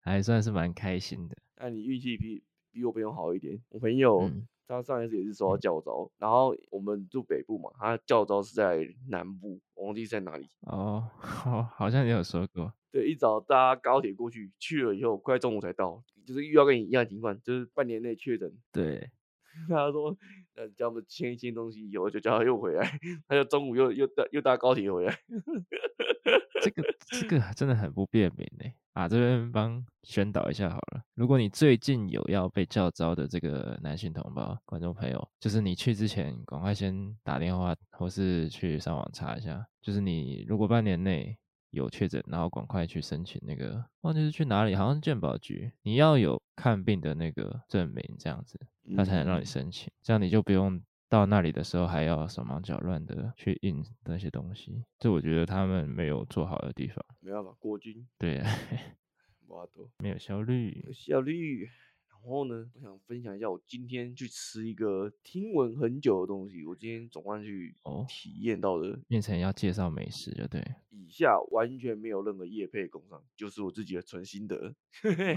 [0.00, 1.36] 还算是蛮开心的。
[1.56, 4.30] 那你运气比比我朋友好一点，我朋友。
[4.70, 10.46] 他上一次也是收到教招，嗯、然后我们住北部嘛，他教招是在南部，我忘记在哪里。
[10.60, 12.70] 哦，好，好像也有说过。
[12.92, 18.52] 对，一早搭高铁过去，去了以后快中午才到，就是遇到跟你一样的情况，就是半年内确诊。
[18.70, 19.08] 对，
[19.70, 20.14] 他说，
[20.54, 22.86] 呃，叫我们签一签东西以后，就叫他又回来，
[23.26, 25.18] 他就中午又又搭又搭高铁回来。
[26.60, 28.70] 这个这个真的很不便民呢。
[28.98, 31.00] 啊，这边帮宣导一下好了。
[31.14, 39.64] 如果你最近有要被叫招的这个男性同胞、观众朋友，就是你去之前，赶快先打电话或是去上网查一下。
[39.80, 41.38] 就是你如果半年内
[41.70, 48.58] 有确诊，然后赶快去申请那个，忘记是去哪里，好像是健保局，你要有看病的那个证明，这样子
[48.96, 50.82] 他才能让你申请，这样你就不用。
[51.08, 57.04] 到那里的时候还要手忙脚乱的去印那些东西，这我觉得他们没有做好的地方。
[57.20, 58.06] 没办法，国军。
[58.18, 58.42] 对，
[59.98, 60.82] 没有效率。
[60.86, 61.68] 有效率。
[62.22, 67.74] 然后呢，我想分享一下我今天去吃一个听闻很久的东西，我今天总算去
[68.06, 68.98] 体验到的。
[69.08, 70.62] 变成要介绍美食，就对。
[70.90, 74.74] 以下完全没有任何业配工商，就是我自己的纯心得。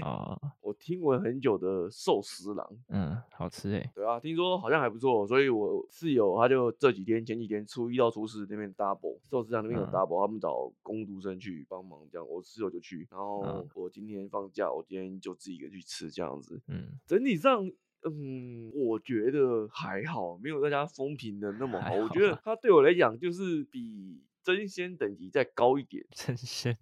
[0.02, 3.92] 啊，我听闻很久的寿司郎，嗯，好吃哎。
[3.94, 13.06] 对啊，听说好像还不错，所以我室友他就这几天前几天初一到初四那边 double 寿司郎那边有 double，、嗯、他们找工读生去帮忙，这样我室友就去。
[13.10, 16.60] 然后我今天放假，我今天就自己一个去吃这样子。
[16.72, 17.70] 嗯，整体上，
[18.04, 21.90] 嗯，我觉得还好，没有大家风评的那么好。
[21.90, 24.22] 好我觉得它对我来讲就是比。
[24.44, 26.76] 真仙等级再高一点， 争鲜，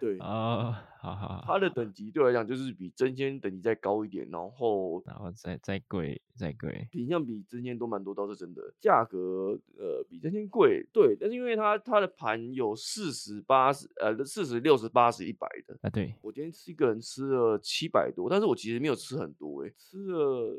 [0.00, 8.62] 对啊，好好好，它的等级对我来讲就是比真鲜等级再高一点，然后然后再再贵再贵，品相比真鲜多蛮多，倒是真的。
[8.80, 20.56] 价格呃比真鲜贵，对，但是因为它它的盘有四十八十呃四十六十八十一百的啊，对我今天吃一个人吃了七百多，但是我其实没有吃很多诶、欸，吃了。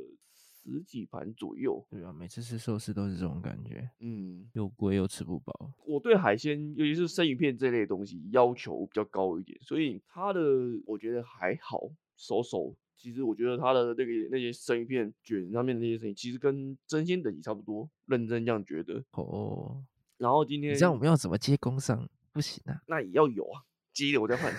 [0.63, 5.71] 十几盘左右，对啊，每次吃寿司都是这种感觉，嗯，又贵又吃不饱。
[5.86, 10.39] 我对海鲜，尤其是生鱼片这类东西要求比较高一点，所以它的
[10.86, 11.82] 我觉得还好，
[12.15, 12.73] 熟熟。
[12.95, 19.04] 其实我觉得它的那个那些生鱼片卷上面的那些生鱼，其实跟真鲜等级差不多，认真这样觉得。
[19.12, 19.84] 哦，
[20.17, 22.10] 然后今天你知道我们要怎么接工上？
[22.32, 24.54] 不行啊，那也要有啊，接了我再换，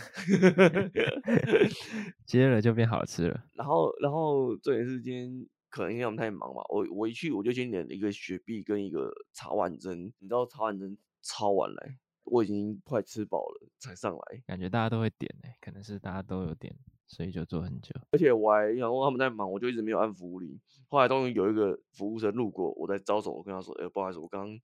[2.27, 3.45] 接了就变好吃了。
[3.57, 5.47] 然后，然后重点是今天。
[5.75, 16.73] 可能因为我们太忙吧，我我一去我就先点了一个雪碧跟一个茶碗蒸，你知道茶碗蒸超晚来，我已经快吃饱了才上来，感觉大家都会点哎，可能是大家都有点，
[17.09, 17.93] 所以就做很久。
[18.13, 20.57] 而且我还想问他们在忙，我就一直没有按服务铃，
[20.87, 24.61] 后来终于有一个服务生路过，我在招手，我跟他说，哎，不好意思，我刚刚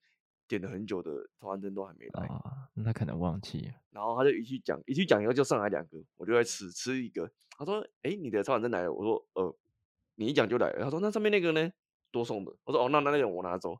[0.46, 3.74] 点了很久的茶碗蒸都还没来，啊，那他可能忘记了。
[3.90, 9.52] 然后他就一去讲，一去讲以后就上来两个，我就在吃吃一个，他说，哎，你的茶碗蒸来了，我说，呃。
[10.20, 11.72] 你一讲就来了，他说那上面那个呢？
[12.12, 12.54] 多送的。
[12.64, 13.74] 我说哦，那那那个我拿走。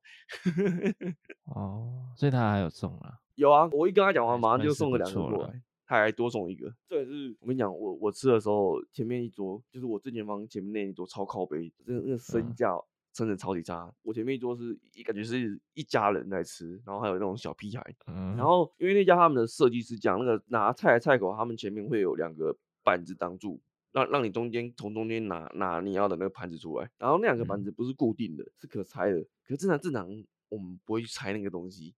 [1.55, 3.12] 哦，所以他还有送啊？
[3.35, 6.74] 有啊，我一跟他讲完，马上就送了两个过来，他还多送一个。
[6.88, 12.74] 这也是我跟你讲，我我吃的时候，前面一桌就是我正前方前面那一桌超靠背，那个那个身价
[13.12, 13.83] 真的超级差。
[13.83, 17.85] 嗯、我前面一桌是一感觉是一家人在吃，然后还有那种小屁孩。
[18.07, 23.61] 嗯、然后因为那家他们的设计师讲，那个拿菜的菜口，他们前面会有两个板子挡住。
[23.92, 29.20] 让让你中间从中间拿拿你要的那个盘子出来，然后那两个盘子不是固定的，嗯、是可拆的。
[29.44, 30.09] 可是正常正常
[30.48, 31.94] 我们不会去拆那个东西。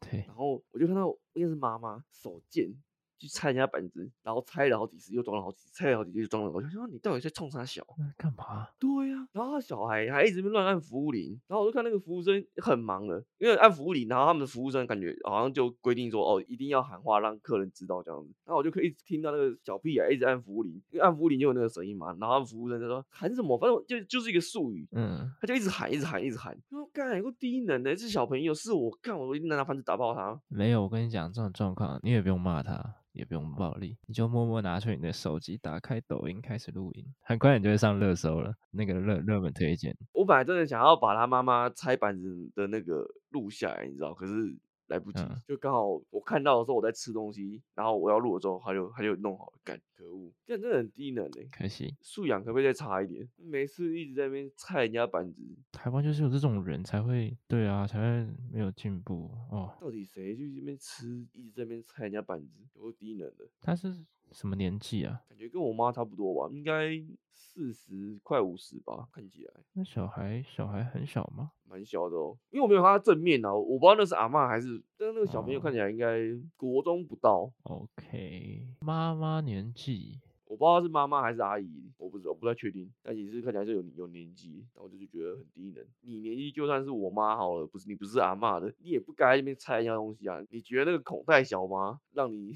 [0.00, 0.24] 对。
[0.26, 2.74] 然后我就看到应该是妈妈手贱。
[3.18, 6.50] 去拆人家板子，然后拆了好几次，又装了好几次，拆了好几次又装了。
[6.50, 7.84] 我就说你到底在冲啥小？
[8.16, 8.68] 干嘛？
[8.78, 9.28] 对呀、啊。
[9.32, 18.32] 然后他小孩还一直乱按服务铃，然后我就看那个服务生很忙了，因为按服务铃，然后他们的服务生感觉好像就规定说哦，一定要喊话让客人知道这样子。
[18.44, 22.16] 然后我就可以一直听到那个小屁孩一直按服务铃，因为按服务铃就有那个声音嘛。
[22.20, 26.56] 然后服务生就说喊什么，反正就就是一个术语，嗯，他就一直喊，一直喊，一直喊。
[26.70, 30.40] 我说干，有个低能的，这小朋友是我干，我一定拿盘子打爆他。
[30.48, 32.94] 没有，我跟你讲这种状况，你也不用骂他。
[33.16, 38.54] 也不用暴力，你就默默拿出你的手机，打开抖音，开始录音，很快你就会上热搜了。
[38.70, 44.56] 那个热热门推荐，我本来真的想要把他妈妈拆板子的那个录下来，你知道，可是。
[44.88, 53.28] 来不及，嗯、就刚好我看到的时候我在吃东西，然后我要录的时候，他就他就弄好了，干，可恶，这样真的很低能哎，可惜素养可不可以再差一点？
[53.36, 59.76] 每次一直在那边踩人家板子，台湾就是有这种人才会，对啊，才会没有进步哦。
[59.80, 63.48] 到底谁去这边吃，一直在那边踩人家板子，有低能的？
[63.60, 65.22] 他是什么年纪啊？
[65.28, 66.90] 感觉跟我妈差不多吧，应该
[67.32, 69.52] 四十快五十吧，看起来。
[69.72, 71.52] 那小孩小孩很小吗？
[71.68, 76.18] 蛮小的哦，因为我没有看他正面啊，我不知道那是阿嬷还是，但是那个小朋友看起来应该
[76.56, 77.50] 国中不到。
[77.64, 80.20] 哦、OK，妈妈年纪。
[80.48, 82.88] 我不知道是妈妈还是阿姨，我不知道，我不太确定。
[83.02, 85.84] 但也是看起来是有有年纪，然后我就觉得很低能。
[86.02, 90.40] 你年纪就算是我妈好了，不是你不是阿嬷的，你也不该在那边拆一样东西啊。
[90.50, 91.98] 你觉得那个孔太小吗？
[92.12, 92.54] 让你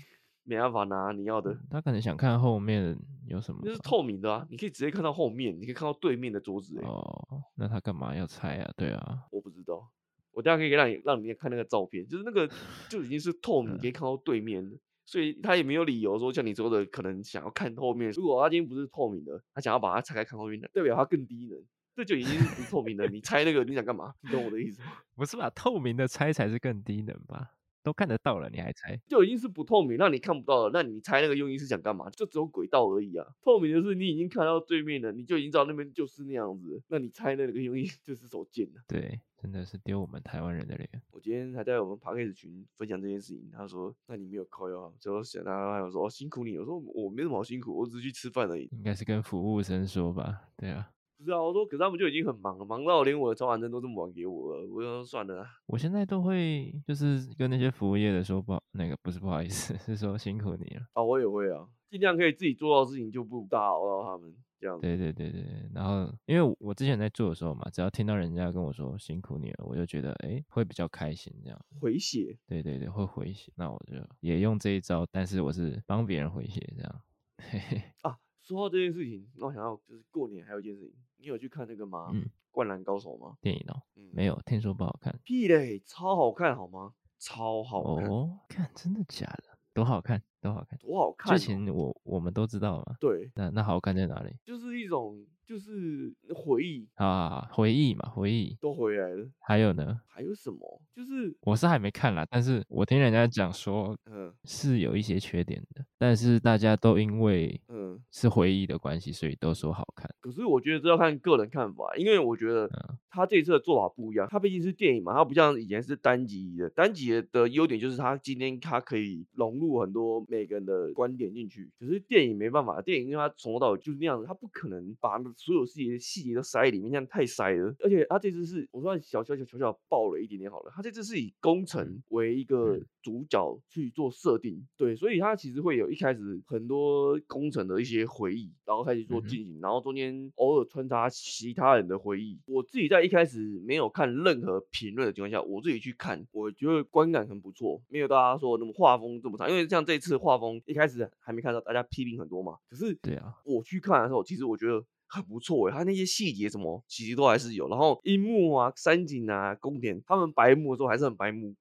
[0.56, 1.56] 没办法拿你要的？
[1.70, 3.60] 他可能想看后面有什么。
[3.64, 6.76] 那是透明的啊，你可以直接看到后面，你可以看到对面的桌子。
[6.82, 8.72] 哦，那他干嘛要拆啊？
[8.76, 9.88] 对啊，我不知道。
[10.32, 12.48] 我等下可以让你让你看那个照片，就是那个
[12.90, 14.78] 就已经是透明，可以看到对面。
[15.06, 18.10] 所以他也没有理由说像你说的，可能想要看后面。
[18.10, 21.58] 如果他今天不是透明的，他想要把它拆开看后面的，代表他更低能。
[21.96, 24.14] 这就已经是不透明的，你拆那个你想干嘛？
[24.22, 24.92] 你懂我的意思吗？
[25.16, 25.50] 不是吧？
[25.50, 27.50] 透明的拆才是更低能吧？
[27.82, 28.98] 都看得到了，你还猜？
[29.08, 30.70] 就已经是不透明，让你看不到了。
[30.72, 32.08] 那你猜那个用意是想干嘛？
[32.10, 33.26] 就只有轨道而已啊。
[33.42, 36.82] 透明的是你已经看到对面了，你就已经知道那边就是那样子。
[36.88, 38.82] 那你猜那个用意 就是手贱了。
[38.86, 39.20] 对。
[39.42, 40.86] 真的是丢我们台湾人的脸。
[41.12, 50.42] 我今天还在我们 Podcast 群分享这件事情，他说：“那你没有靠腰啊？”最后想他还有说：“哦，辛苦你。”我说：“我没什么好辛苦，我只是去吃饭而已。”应该是跟服务生说吧？
[50.58, 50.90] 对啊，
[51.20, 51.44] 不知道。
[51.44, 60.82] 我说：“可是他们就已经很忙了，忙到连我的传单都这么晚给我了。”我就说：“算了。”我现在都会就是跟那些服务业的说不好，那个不是不好意思， 是说辛苦你了。
[60.94, 64.34] 啊，我也会啊，尽量可以自己做到的事情就不打扰到他们。
[64.60, 71.58] 这样对对对对，然后因为我之前在做的时候嘛，只要听到人家跟我说辛苦你了，我就觉得哎会比较开心这样。
[71.80, 77.00] 回血，对对对，会回血，那我就也用这一招，但是我是帮别人回血这样。
[77.40, 82.10] 嘿嘿啊，说到这件事情，那我想到就是过年还有一件事情，你有去看那个吗？
[82.12, 83.36] 嗯，灌篮高手吗？
[83.40, 85.14] 电影哦，嗯、没有，听说不好看。
[85.24, 86.94] 屁嘞，超好看好吗？
[87.18, 89.44] 超好看哦，看真的假的？
[89.72, 91.36] 多好看，多好看，多好看！
[91.36, 92.96] 剧情我我们都知道嘛。
[92.98, 94.34] 对，那那好看在哪里？
[94.44, 95.24] 就是一种。
[95.50, 99.28] 就是回忆啊，回忆嘛，回忆都回来了。
[99.40, 100.00] 还有呢？
[100.06, 100.80] 还有什么？
[100.94, 105.84] 就是我是还没看啦，但是我听人家讲说，嗯，是有一些缺点的。
[105.98, 107.69] 但是大家都因为嗯
[108.10, 110.08] 是回忆的关系，所以都说好看。
[110.20, 112.68] 可是我觉得这要看个人看法，因为我觉得
[113.10, 114.26] 他这一次的做法不一样。
[114.30, 116.68] 他毕竟是电影嘛，他不像以前是单集的。
[116.70, 121.70] 单集的优点就是他今天他可以融入很多每个人的观点进去。
[121.78, 125.20] 可是电影没办法，电影因为他从头到尾就是那样子，他不可能把。
[125.36, 127.74] 所有细节细节都塞里面，这样太塞了。
[127.80, 130.72] 而且他这次是，我说小小小小小爆了一点点好了。
[130.74, 142.38] 他这次是以工程为一个主角去做设定，对，所以他其实会有一开始很多工程的一些回忆，然后开始做进行，然后中间偶尔穿插其他人的回忆。
[142.46, 149.48] 我自己在一开始没有看任何评论的情况下，我自己去看，我觉得观感很不错，没有大家说那么画风这么差。
[149.48, 152.56] 因为像这次画风一开始还没看到，大家批评很多嘛。
[152.68, 154.84] 可是对啊，我去看的时候，其实我觉得。
[155.10, 157.68] 很不错诶，他那些细节什么，其实都还是有。
[157.68, 161.54] 然后樱木啊、山井啊、宫田，他们白目的时候还是很白目，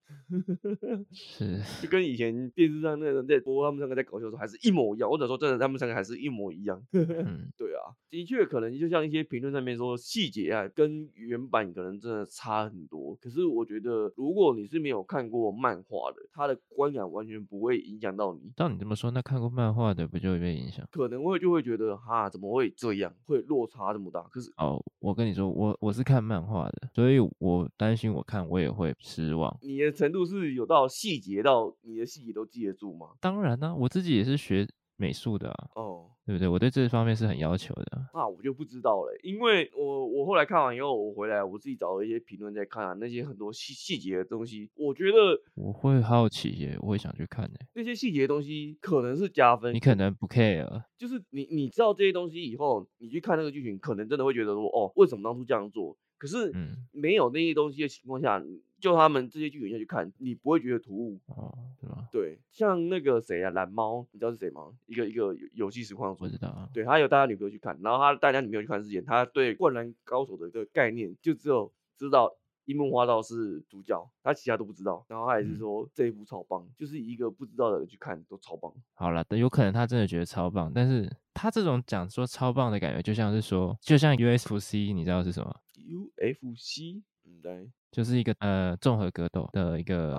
[1.12, 5.10] 是，就跟以前电视上那个在播他们三个在搞笑的时候还是一模一样。
[5.10, 6.80] 或者说真的，他们三个还是一模一样。
[6.94, 13.16] 嗯， 对啊，的确可能就像一些评论上面说，细节啊跟原版可能真的差很多。
[13.16, 18.52] 可是我觉得，如果你是没有看过漫画的，他的观感完全不会影响到你。
[18.56, 20.86] 照你这么说，那看过漫画的不就会被影响？
[20.92, 23.12] 可能会就会觉得哈，怎么会这样？
[23.26, 23.39] 会。
[23.42, 29.56] 落差这么大，可是哦，我跟你说，我我是看漫画的，所以我担心我看我也会失望。
[29.62, 33.08] 你的程度是有到细节到你的细节都记得住吗？
[33.20, 34.68] 当然呢、啊，我自己也是学
[35.00, 35.70] 美术的啊。
[35.76, 36.06] 哦。
[36.26, 36.48] 对不对？
[36.48, 38.06] 我对这方面是很要求的。
[38.14, 47.68] 那我就不知道了，因为我我后来看完以后，我回来我自己找了一些评论在看啊，那些很多细细节的东西，我觉得我会好奇耶，我会想去看耶。
[47.74, 55.98] 那些细节的东西可能是加分，你可能不 care，就是你你知道这些东西以后，你去看那个剧情，可能真的会觉得说，哦，为什么当初这样做？
[56.20, 58.44] 可是，嗯，没有那些东西的情况下。
[58.80, 62.08] 就他们这些剧情下去看，你不会觉得突兀哦，对吧？
[62.14, 64.72] 对，像那个谁啊，蓝猫，你知道是谁吗？
[64.86, 66.70] 一个一个游戏实况主，我知道啊。
[66.74, 72.34] 对，他有带他女朋友去看，然后他带他女朋友去看之前，他对《灌篮高手》的一个概念就只有知道
[72.64, 75.06] 樱木花道是主角，他其他都不知道。
[75.10, 78.74] 然后他也是说、嗯、这一部超棒，就是一个不知道的人去看都超棒。
[78.94, 85.54] 好了，有可能他真的觉得超棒，但是他这种讲说超棒的感觉，就像是说，就像 UFC，你知道是什么
[85.90, 87.70] ？UFC，嗯，对。
[87.92, 90.12] 就是一个呃综合格斗的一个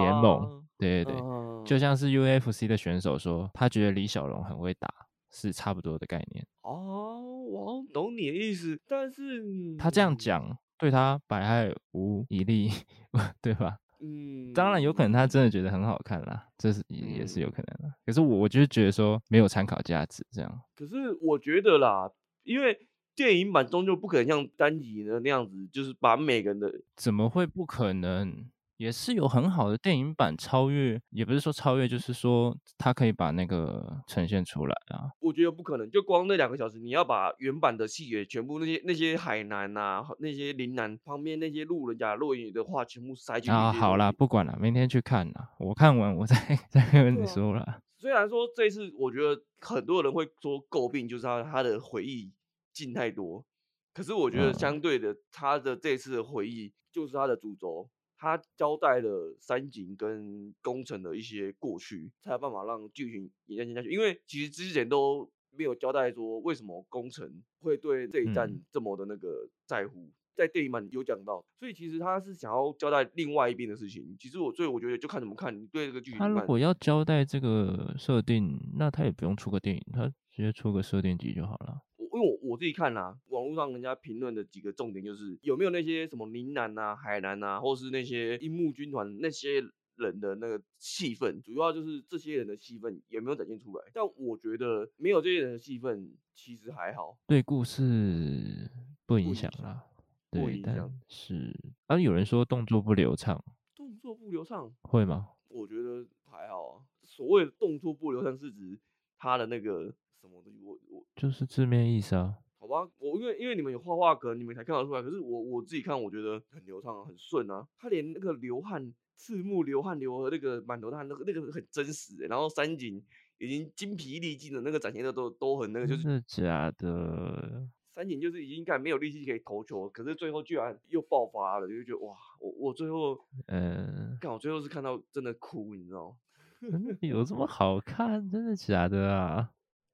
[0.00, 4.92] 联盟，啊、对对对，啊、就像是 UFC 的选手说，他觉得李小龙很会打，
[5.30, 6.44] 是差不多的概念。
[6.62, 12.68] 哦，我懂你的意思，但是他这样讲对他百害无一利，
[13.40, 13.78] 对吧？
[14.00, 17.88] 嗯，当然有可能他真的觉得很好看啦，这是也也是有可能的。
[17.88, 20.60] 嗯、可是我我就是觉得说没有参考价值这样。
[20.74, 22.10] 可是我觉得啦，
[22.42, 22.76] 因为
[23.14, 28.46] 电影版终究不可能像单集的那样子，就是把每个人的怎么会不可能？
[28.78, 35.06] 也是有很好的电影版超越，也不是说超越，就是说它可以把那个呈现出来啊。
[35.20, 43.70] 我觉得不可能，就光那两个小时，你要把原版的细节全部那些那些海南啊，那些岭南旁边那些路人甲落影的话全部塞进去啊。
[43.72, 45.50] 好啦，不管了，明天去看啦。
[45.60, 46.34] 我看完我再
[46.68, 47.80] 再跟你说了。
[47.98, 52.32] 虽然说这次我觉得很多人会说诟病，就是他他的回忆
[52.72, 53.44] 进太多，
[53.92, 57.88] 可是我觉得相对的，他的这次的回忆就是他的主轴。
[58.24, 63.90] 他交代了三井跟工程的一些过去，才有办法让剧情延续下去。
[63.90, 74.16] 因为其实之前都没有交代说为什么工程会对这一战这么的那个在乎，嗯、在电影版有讲到，所以其实他是想要交代另外一边的事情。
[74.16, 76.20] 其实我所以我觉得就看怎么看，你对这个剧情。
[76.20, 81.80] 他如果要交代这个设定，那他也不用出个电影，他直接出个设定集就好了。
[82.12, 89.64] 因为我我自己看啦、啊，网络上人家评论的几个重点就是有没有那些什么宁南啊、海南啊，或是那些樱木军团那些
[89.96, 93.84] 人的那个戏份，主要就是这些人的戏份有没有展现出来？
[93.94, 98.70] 但我觉得没有这些人的戏份其实还好，对故事
[99.06, 99.86] 不影响啦，
[100.28, 101.58] 不影响是。
[101.86, 103.42] 啊，有人说动作不流畅，
[103.74, 105.28] 动作不流畅会吗？
[105.48, 106.84] 我觉得还好啊。
[107.04, 108.78] 所谓的动作不流畅是指
[109.16, 109.94] 他的那个。
[110.22, 110.60] 什么东西？
[110.62, 110.91] 我我
[111.22, 112.34] 就是字面意思啊。
[112.58, 115.00] 好吧，我因为因为你们有画画，可能你们才看得出来。
[115.00, 117.64] 可是我我自己看，我觉得很流畅啊，很顺啊。
[117.78, 122.26] 他连那个流汗、赤目流汗流和那个满头大汗，那个那个很真实欸。
[122.26, 123.00] 然后三井
[123.38, 127.68] 已经精疲力尽的那个展现的都都很那个，就是假的。
[127.94, 133.16] 三井就是已经感觉没有力气可以投球，可是最后居然又爆发了，就觉得哇，我我最后
[133.46, 136.16] 嗯，看我最后是看到真的哭，你知道吗？
[137.00, 138.28] 有这么好看？
[138.28, 139.50] 真的假的啊？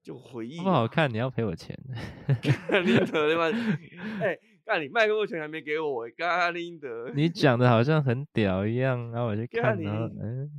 [0.08, 1.78] 就回忆不好看，你要赔我钱。
[2.70, 3.44] 干林德对吧？
[4.22, 7.12] 哎， 那你麦克风钱还没给我，干林德。
[7.14, 10.50] 你讲的好像很屌一样，然后我就 看，然后嗯，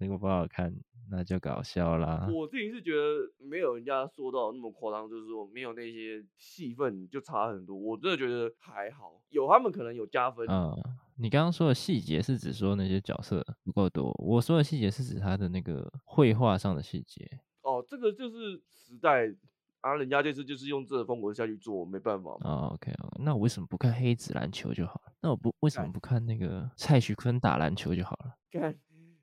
[0.00, 0.74] 结果不好看，
[1.12, 2.28] 那就搞笑啦。
[2.34, 7.76] 我自己是觉得没有人家说到那么夸张，就是说没有那些戏份就差很多。
[7.76, 10.44] 我真的觉得还好，有他们可能有加分。
[10.50, 10.76] 嗯，
[11.18, 17.30] 你刚刚说的细节是指说那些角色不够多，我说的细节是指他的那个绘画上的细节。
[17.82, 19.28] 哦，这个就是时代
[19.80, 22.30] 啊，人家这次就是用这个风格下去做，没办法。
[22.42, 23.22] 哦，OK，OK，、okay, okay.
[23.24, 25.12] 那我为什么不看黑子篮球就好了？
[25.20, 28.34] 那我不为什么不看那个蔡徐坤打篮球就好了？
[28.52, 28.78] 看，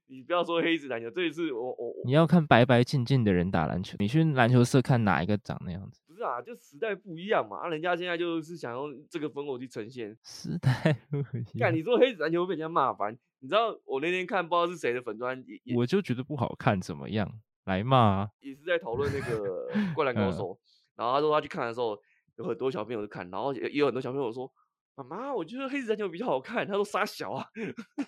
[0.08, 6.02] 你不要说黑子篮球，这一次我我你要看白白净净的人打篮球，你去篮球社看哪一个长那样子？
[6.08, 7.60] 不是啊，就时代不一样嘛。
[7.60, 11.70] 啊，人家现在就是想用这个风格去呈现时代不一样。
[11.70, 15.42] 看你说黑子篮球会被人家骂烦，你知道我那天看不知道是谁的粉专，
[15.78, 17.32] 我就觉得不好看，怎么样？
[17.70, 20.46] 来嘛、啊，也是在讨论那个《灌篮高手》，
[20.96, 21.96] 然后他说他去看的时候，
[22.36, 24.52] 有很多小朋友去看，然后也有很多小朋友说
[24.96, 27.46] ：“妈妈，我觉得黑子篮球比较好看。”他说：“傻小啊，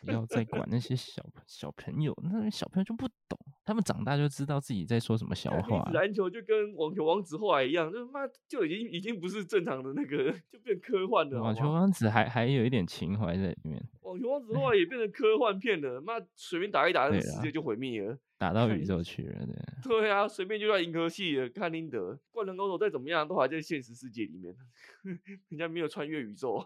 [0.04, 5.62] 不要再管那些小小朋友，那小朋友就不懂，他们长大就知道自己在说什么笑话。
[5.62, 11.42] 黑子篮球就跟网球王子后来一样，就妈就已经已经不是正常的那个，就变科幻了。
[11.42, 19.56] 网球王子还还有一点情怀在里面，网球王子后来也变成科幻片了，妈随便打一打，那个世界就毁灭了。”打到宇宙去了，对。
[19.84, 21.48] 对啊，随便就在银河系了。
[21.48, 24.56] 看林德，灌篮高手再怎么样，都还在现实世界里面，
[25.50, 26.66] 人家没有穿越宇宙。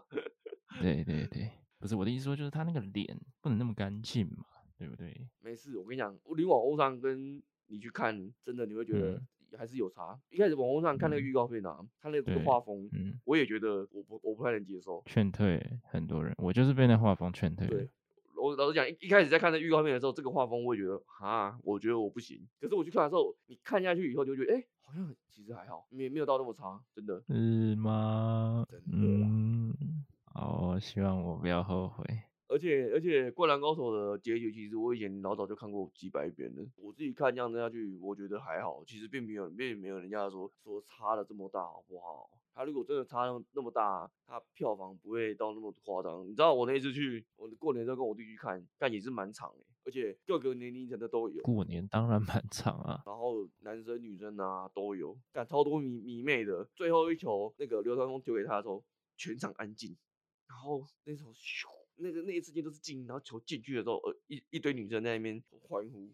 [0.79, 4.45] 对对对，不是我的意思说，就是他那个脸不能那么干净嘛，
[4.77, 5.13] 对不对？
[5.41, 9.21] 没事，我跟你讲，你往欧上跟你去看，真的你会觉得
[9.57, 10.13] 还是有差。
[10.13, 16.33] 嗯、一开始网络上看那个预告片啊，看、嗯、那个画风，嗯，我也觉得我不我不太能接受，劝退很多人。
[16.37, 17.67] 我就是被那画风劝退。
[17.67, 17.89] 对。
[18.35, 22.47] 我老实讲，一一开始在看这预告片的时候，这个画风我也觉得啊，我觉得我不行。
[22.59, 27.21] 可是我去看的时候，你看下去以后，就觉得哎、欸，好像其实还好，没没有到那么差，真的。
[27.27, 28.65] 是吗？
[28.69, 28.85] 真的。
[28.97, 29.73] 嗯。
[30.33, 32.03] 哦，希望我不要后悔。
[32.47, 36.63] 而且而且，灌篮高手的结局，其实我以前老早就看过几百遍了。
[36.77, 42.29] 我自己看这样子下去，我觉得还好，其实并没有并没有人家说说差的这么大，好不好？
[42.53, 46.23] 他如果真的差那么大，他票房不会到那么夸张。
[46.25, 51.43] 你知道我那次去，我过年的时候跟我弟去看，但也是蛮长的，而且各个年龄层的都有。
[51.43, 56.63] 过年当然蛮长啊，然后男生女生啊都有，但超多迷迷妹的。
[56.75, 58.81] 最后一球那个刘传峰丢给他的时候，
[59.17, 59.97] 全场安静，
[60.47, 61.65] 然后那时候咻，
[61.97, 66.13] 那个那一瞬间都是静，然后球进去的时候，呃一一堆女生在那边欢呼。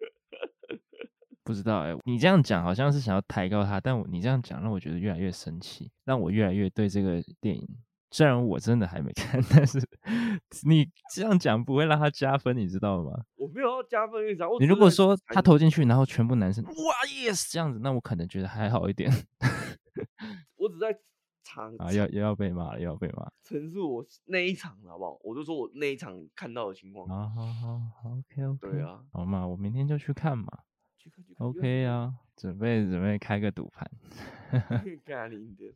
[1.44, 7.68] 不知道哎、欸，你这样讲好像是想要抬高他，但我你这样讲让我觉得越来越生气，让我越来越对这个电影
[8.10, 9.78] 虽然我真的还没看， 但是
[10.66, 13.24] 你这样讲不会让他加分，你知道吗？
[13.34, 14.24] 我没有要加分，
[14.60, 16.72] 你如果说他投进去，然后全部男生哇
[17.06, 19.10] yes 这样子，那我可能觉得还好一点。
[20.56, 20.96] 我只在
[21.54, 23.30] 场啊，要又要被骂了，又要被骂。
[23.42, 25.18] 陈述我那一场好不好？
[25.22, 27.06] 我就说我那一场看到的情况。
[27.08, 28.70] 啊，好好好，OK OK。
[28.70, 30.46] 对啊，好嘛，我明天就去看嘛。
[30.98, 31.46] 去看去看。
[31.46, 33.88] OK 啊，准备准备开个赌盘。
[35.04, 35.74] 干你的！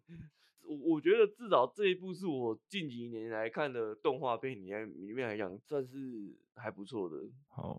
[0.62, 7.16] 我我觉得至少这一部是我近几年来看的动画片里面里面来讲算是还不错的。
[7.48, 7.72] 好，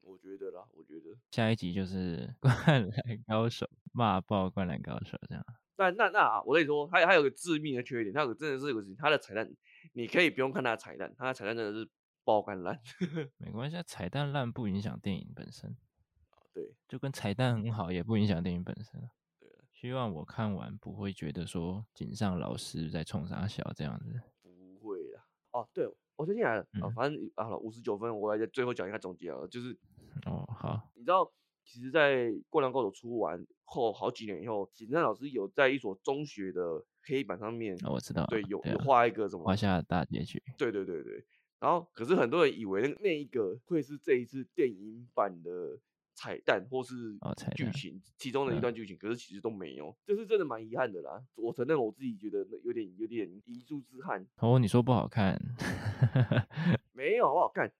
[0.00, 5.44] 我觉得啦，我觉得下一集就是 《灌篮高手》骂爆《灌篮高手》这样。
[5.76, 9.50] 但那那啊，我跟你说，还还有个致命的缺点，它有真的是有个事情，他的彩蛋，
[9.94, 11.88] 你可以不用看他的彩蛋，他的彩蛋真的是
[12.24, 12.78] 爆肝烂。
[13.38, 15.76] 没关系，彩蛋烂不影响电影本身。
[16.52, 19.00] 对，就跟彩蛋很好也不影响电影本身。
[19.40, 25.24] 对希望我看完不会觉得说井上老师在冲啥小这样子，不会啦。
[25.52, 29.76] 哦，对，我最近来了，嗯、啊，反正啊，五十九分，我来在最后讲一下总结啊，就是，
[30.26, 31.24] 哦，好，你知道，
[31.64, 41.24] 其实，在《灌篮高手》出完后好几年以后，井上老师有在一所中学的黑板上面，哦、我知道，对，有有画一个什么，画下大结局，对对对对，
[41.60, 45.78] 然后可是很多人以为那那一个会是这一次电影版的。
[46.14, 47.18] 彩蛋或是
[47.56, 51.22] 剧情、哦、其中的一段剧情，可是其实都没有，这是真的蛮遗憾的啦。
[51.34, 54.26] 我承认我自己觉得有点有点遗珠之憾。
[54.36, 55.40] 哦，你说不好看？
[56.92, 57.72] 没有，好不好看。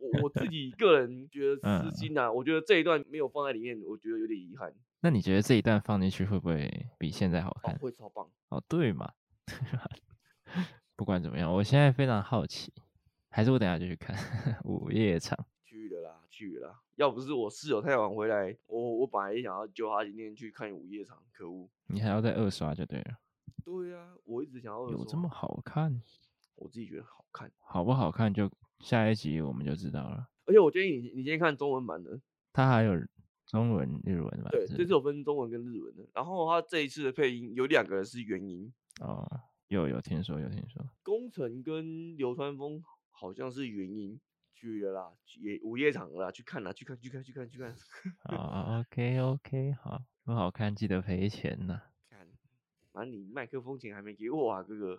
[0.00, 1.56] 我我自己个人觉得
[1.90, 4.72] 私心啊，嗯、我觉得这一段没有放在里面，我觉得有点遗憾。
[5.00, 7.74] 那你觉得这一段放进去会不会比现在好看？
[7.74, 8.28] 哦、会超棒。
[8.48, 9.12] 哦， 对嘛。
[10.96, 12.72] 不管怎么样，我现在非常好奇，
[13.28, 14.16] 还是我等下就去看
[14.64, 15.38] 午夜场。
[15.62, 16.82] 去的啦，去了。
[16.96, 21.16] 要不是我室友太晚回来，我我本来也想要揪他今天去看午夜场。
[21.32, 23.16] 可恶，你还要再二刷就对了。
[23.64, 24.88] 对呀、啊，我一直想要。
[24.90, 26.00] 有这么好看？
[26.56, 27.50] 我自己觉得好看。
[27.60, 30.26] 好不好看就下一集我们就知道了。
[30.44, 32.20] 而且我建议你，你先看中文版的。
[32.52, 32.92] 它还有
[33.46, 34.50] 中文、日文版。
[34.50, 36.06] 对，这次有分中文跟日文的。
[36.14, 38.72] 然后它这一次的配音有两个人是原音。
[39.00, 39.26] 哦，
[39.68, 40.82] 有有听说有听说。
[41.02, 44.18] 宫城跟流川枫好像是原音。
[44.56, 47.76] 去了啦，也午夜场了啦，去看啦，去看，去看，去看，去看。
[48.24, 51.82] 好，OK OK，好，不好看记得赔钱呐。
[52.08, 52.26] 看，
[52.92, 54.98] 反正你麦克风钱还没给我啊，哥哥。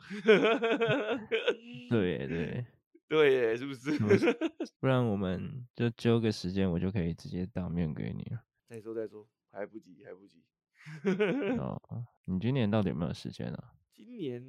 [1.89, 2.66] 对 对
[3.10, 3.97] 对，是不是？
[4.80, 8.43] 不然我们就揪个时间，我就可以直接当面给你了。
[8.70, 10.43] 再说再说，还不急，还不急。
[11.58, 11.82] 哦，
[12.26, 13.74] 你今年到底有没有时间啊？
[13.93, 14.43] 今年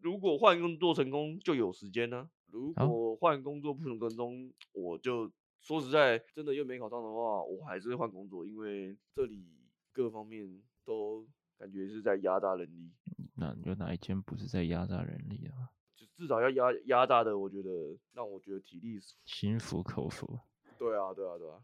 [0.00, 2.30] 如果换工作成功，就有时间呢。
[2.50, 5.30] 如果换工作不能跟踪，我就
[5.60, 9.44] 说实在，真的又没考上的话，我还是会换工作，因为这里
[9.92, 11.26] 各方面都
[11.58, 12.92] 感觉是在压榨人力。
[13.34, 15.68] 那有哪一间不是在压榨人力啊？
[15.94, 17.70] 就至少要压压榨的，我觉得
[18.12, 20.38] 让我觉得体力心服口服。
[20.78, 21.60] 对啊，对啊，对啊。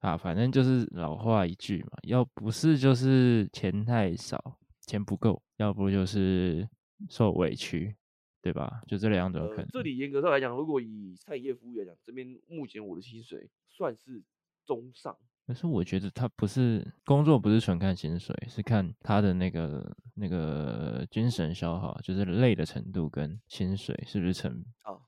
[0.00, 6.68] 啊，反正就是老话一句嘛，要不是就是钱太少，钱不够，要不就是
[7.08, 7.94] 受委屈。
[8.42, 8.82] 对吧？
[8.86, 9.64] 就这两种可能。
[9.64, 14.22] 呃，这里严格上来讲，如果以餐饮业服务来讲，这边目前我的薪水算是
[14.66, 15.16] 中上。
[15.46, 24.64] 可是我觉得他不是工作，不是纯看薪水，是看他的那个那个精神消耗，就是累的程度跟薪水是不是成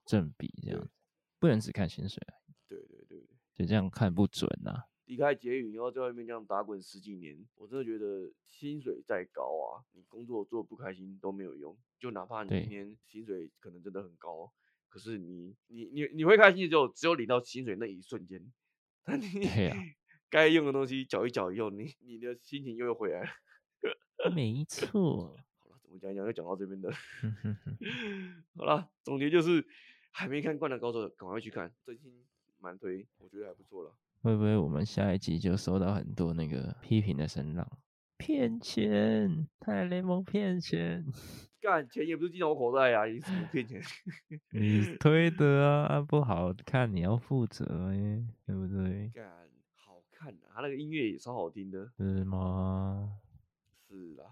[0.06, 0.88] 正比这样。
[1.38, 2.20] 不能只看薪水。
[2.68, 4.84] 对对对对，就这样看不准呐，啊。
[5.06, 11.76] 离开捷运，以后在外面这样打滚十几年，我真的觉得薪水再高啊，你工作做不开心都没有用。
[11.98, 14.52] 就哪怕你今天薪水可能真的很高，
[14.88, 18.52] 可是你你你你会开心的就只有领到薪水那一瞬间，
[19.06, 19.26] 那你
[20.30, 23.28] 该用的东西缴一缴以后，你你的心情又又回来了。
[24.34, 25.36] 没错。
[25.58, 26.90] 好了，怎么讲一讲又讲到这边的。
[28.56, 29.66] 好了，总结就是
[30.10, 32.26] 还没看《灌篮高手》，赶快去看，真心
[32.58, 33.94] 蛮推，我觉得还不错了。
[34.24, 37.70] 会不会我们下一集就收到很多那个批评的声浪？
[38.16, 41.04] 骗钱，太雷蒙骗钱，
[41.60, 43.82] 干钱也不是进我口袋呀、啊，你什么骗钱？
[44.50, 49.10] 你推的啊，不好看你要负责耶，对不对？
[49.12, 49.30] 干
[49.74, 53.18] 好看啊，他那个音乐也超好听的，是吗？
[53.90, 54.24] 是啊，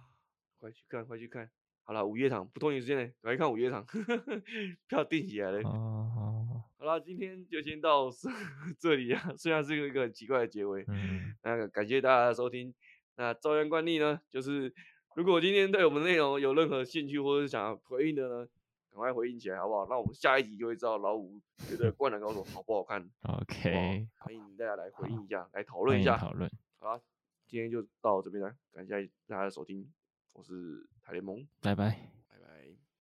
[0.58, 1.50] 快去看，快去看。
[1.82, 3.84] 好了，五月场不拖你时间嘞，赶快看五月场，
[4.88, 5.60] 票订起来了。
[5.68, 6.51] 哦，
[6.82, 8.10] 好了，今天就先到
[8.76, 10.84] 这里啊，虽然是一个很奇怪的结尾。
[10.88, 12.74] 嗯，那个感谢大家的收听。
[13.14, 14.74] 那照样惯例呢，就是
[15.14, 18.48] 如果今天对我们的内容有任何兴趣或者是想要回应的呢，
[18.90, 19.86] 赶快回应起来好不好？
[19.88, 23.08] 那我们下一集就会知道老五觉得《灌篮高手》好不好看。
[23.28, 26.16] OK，好，欢迎大家来回应一下，来讨论一下。
[26.16, 26.50] 讨论。
[26.80, 27.00] 好了，
[27.46, 29.88] 今天就到这边了，感谢大家的收听。
[30.32, 32.21] 我是台联盟，拜拜。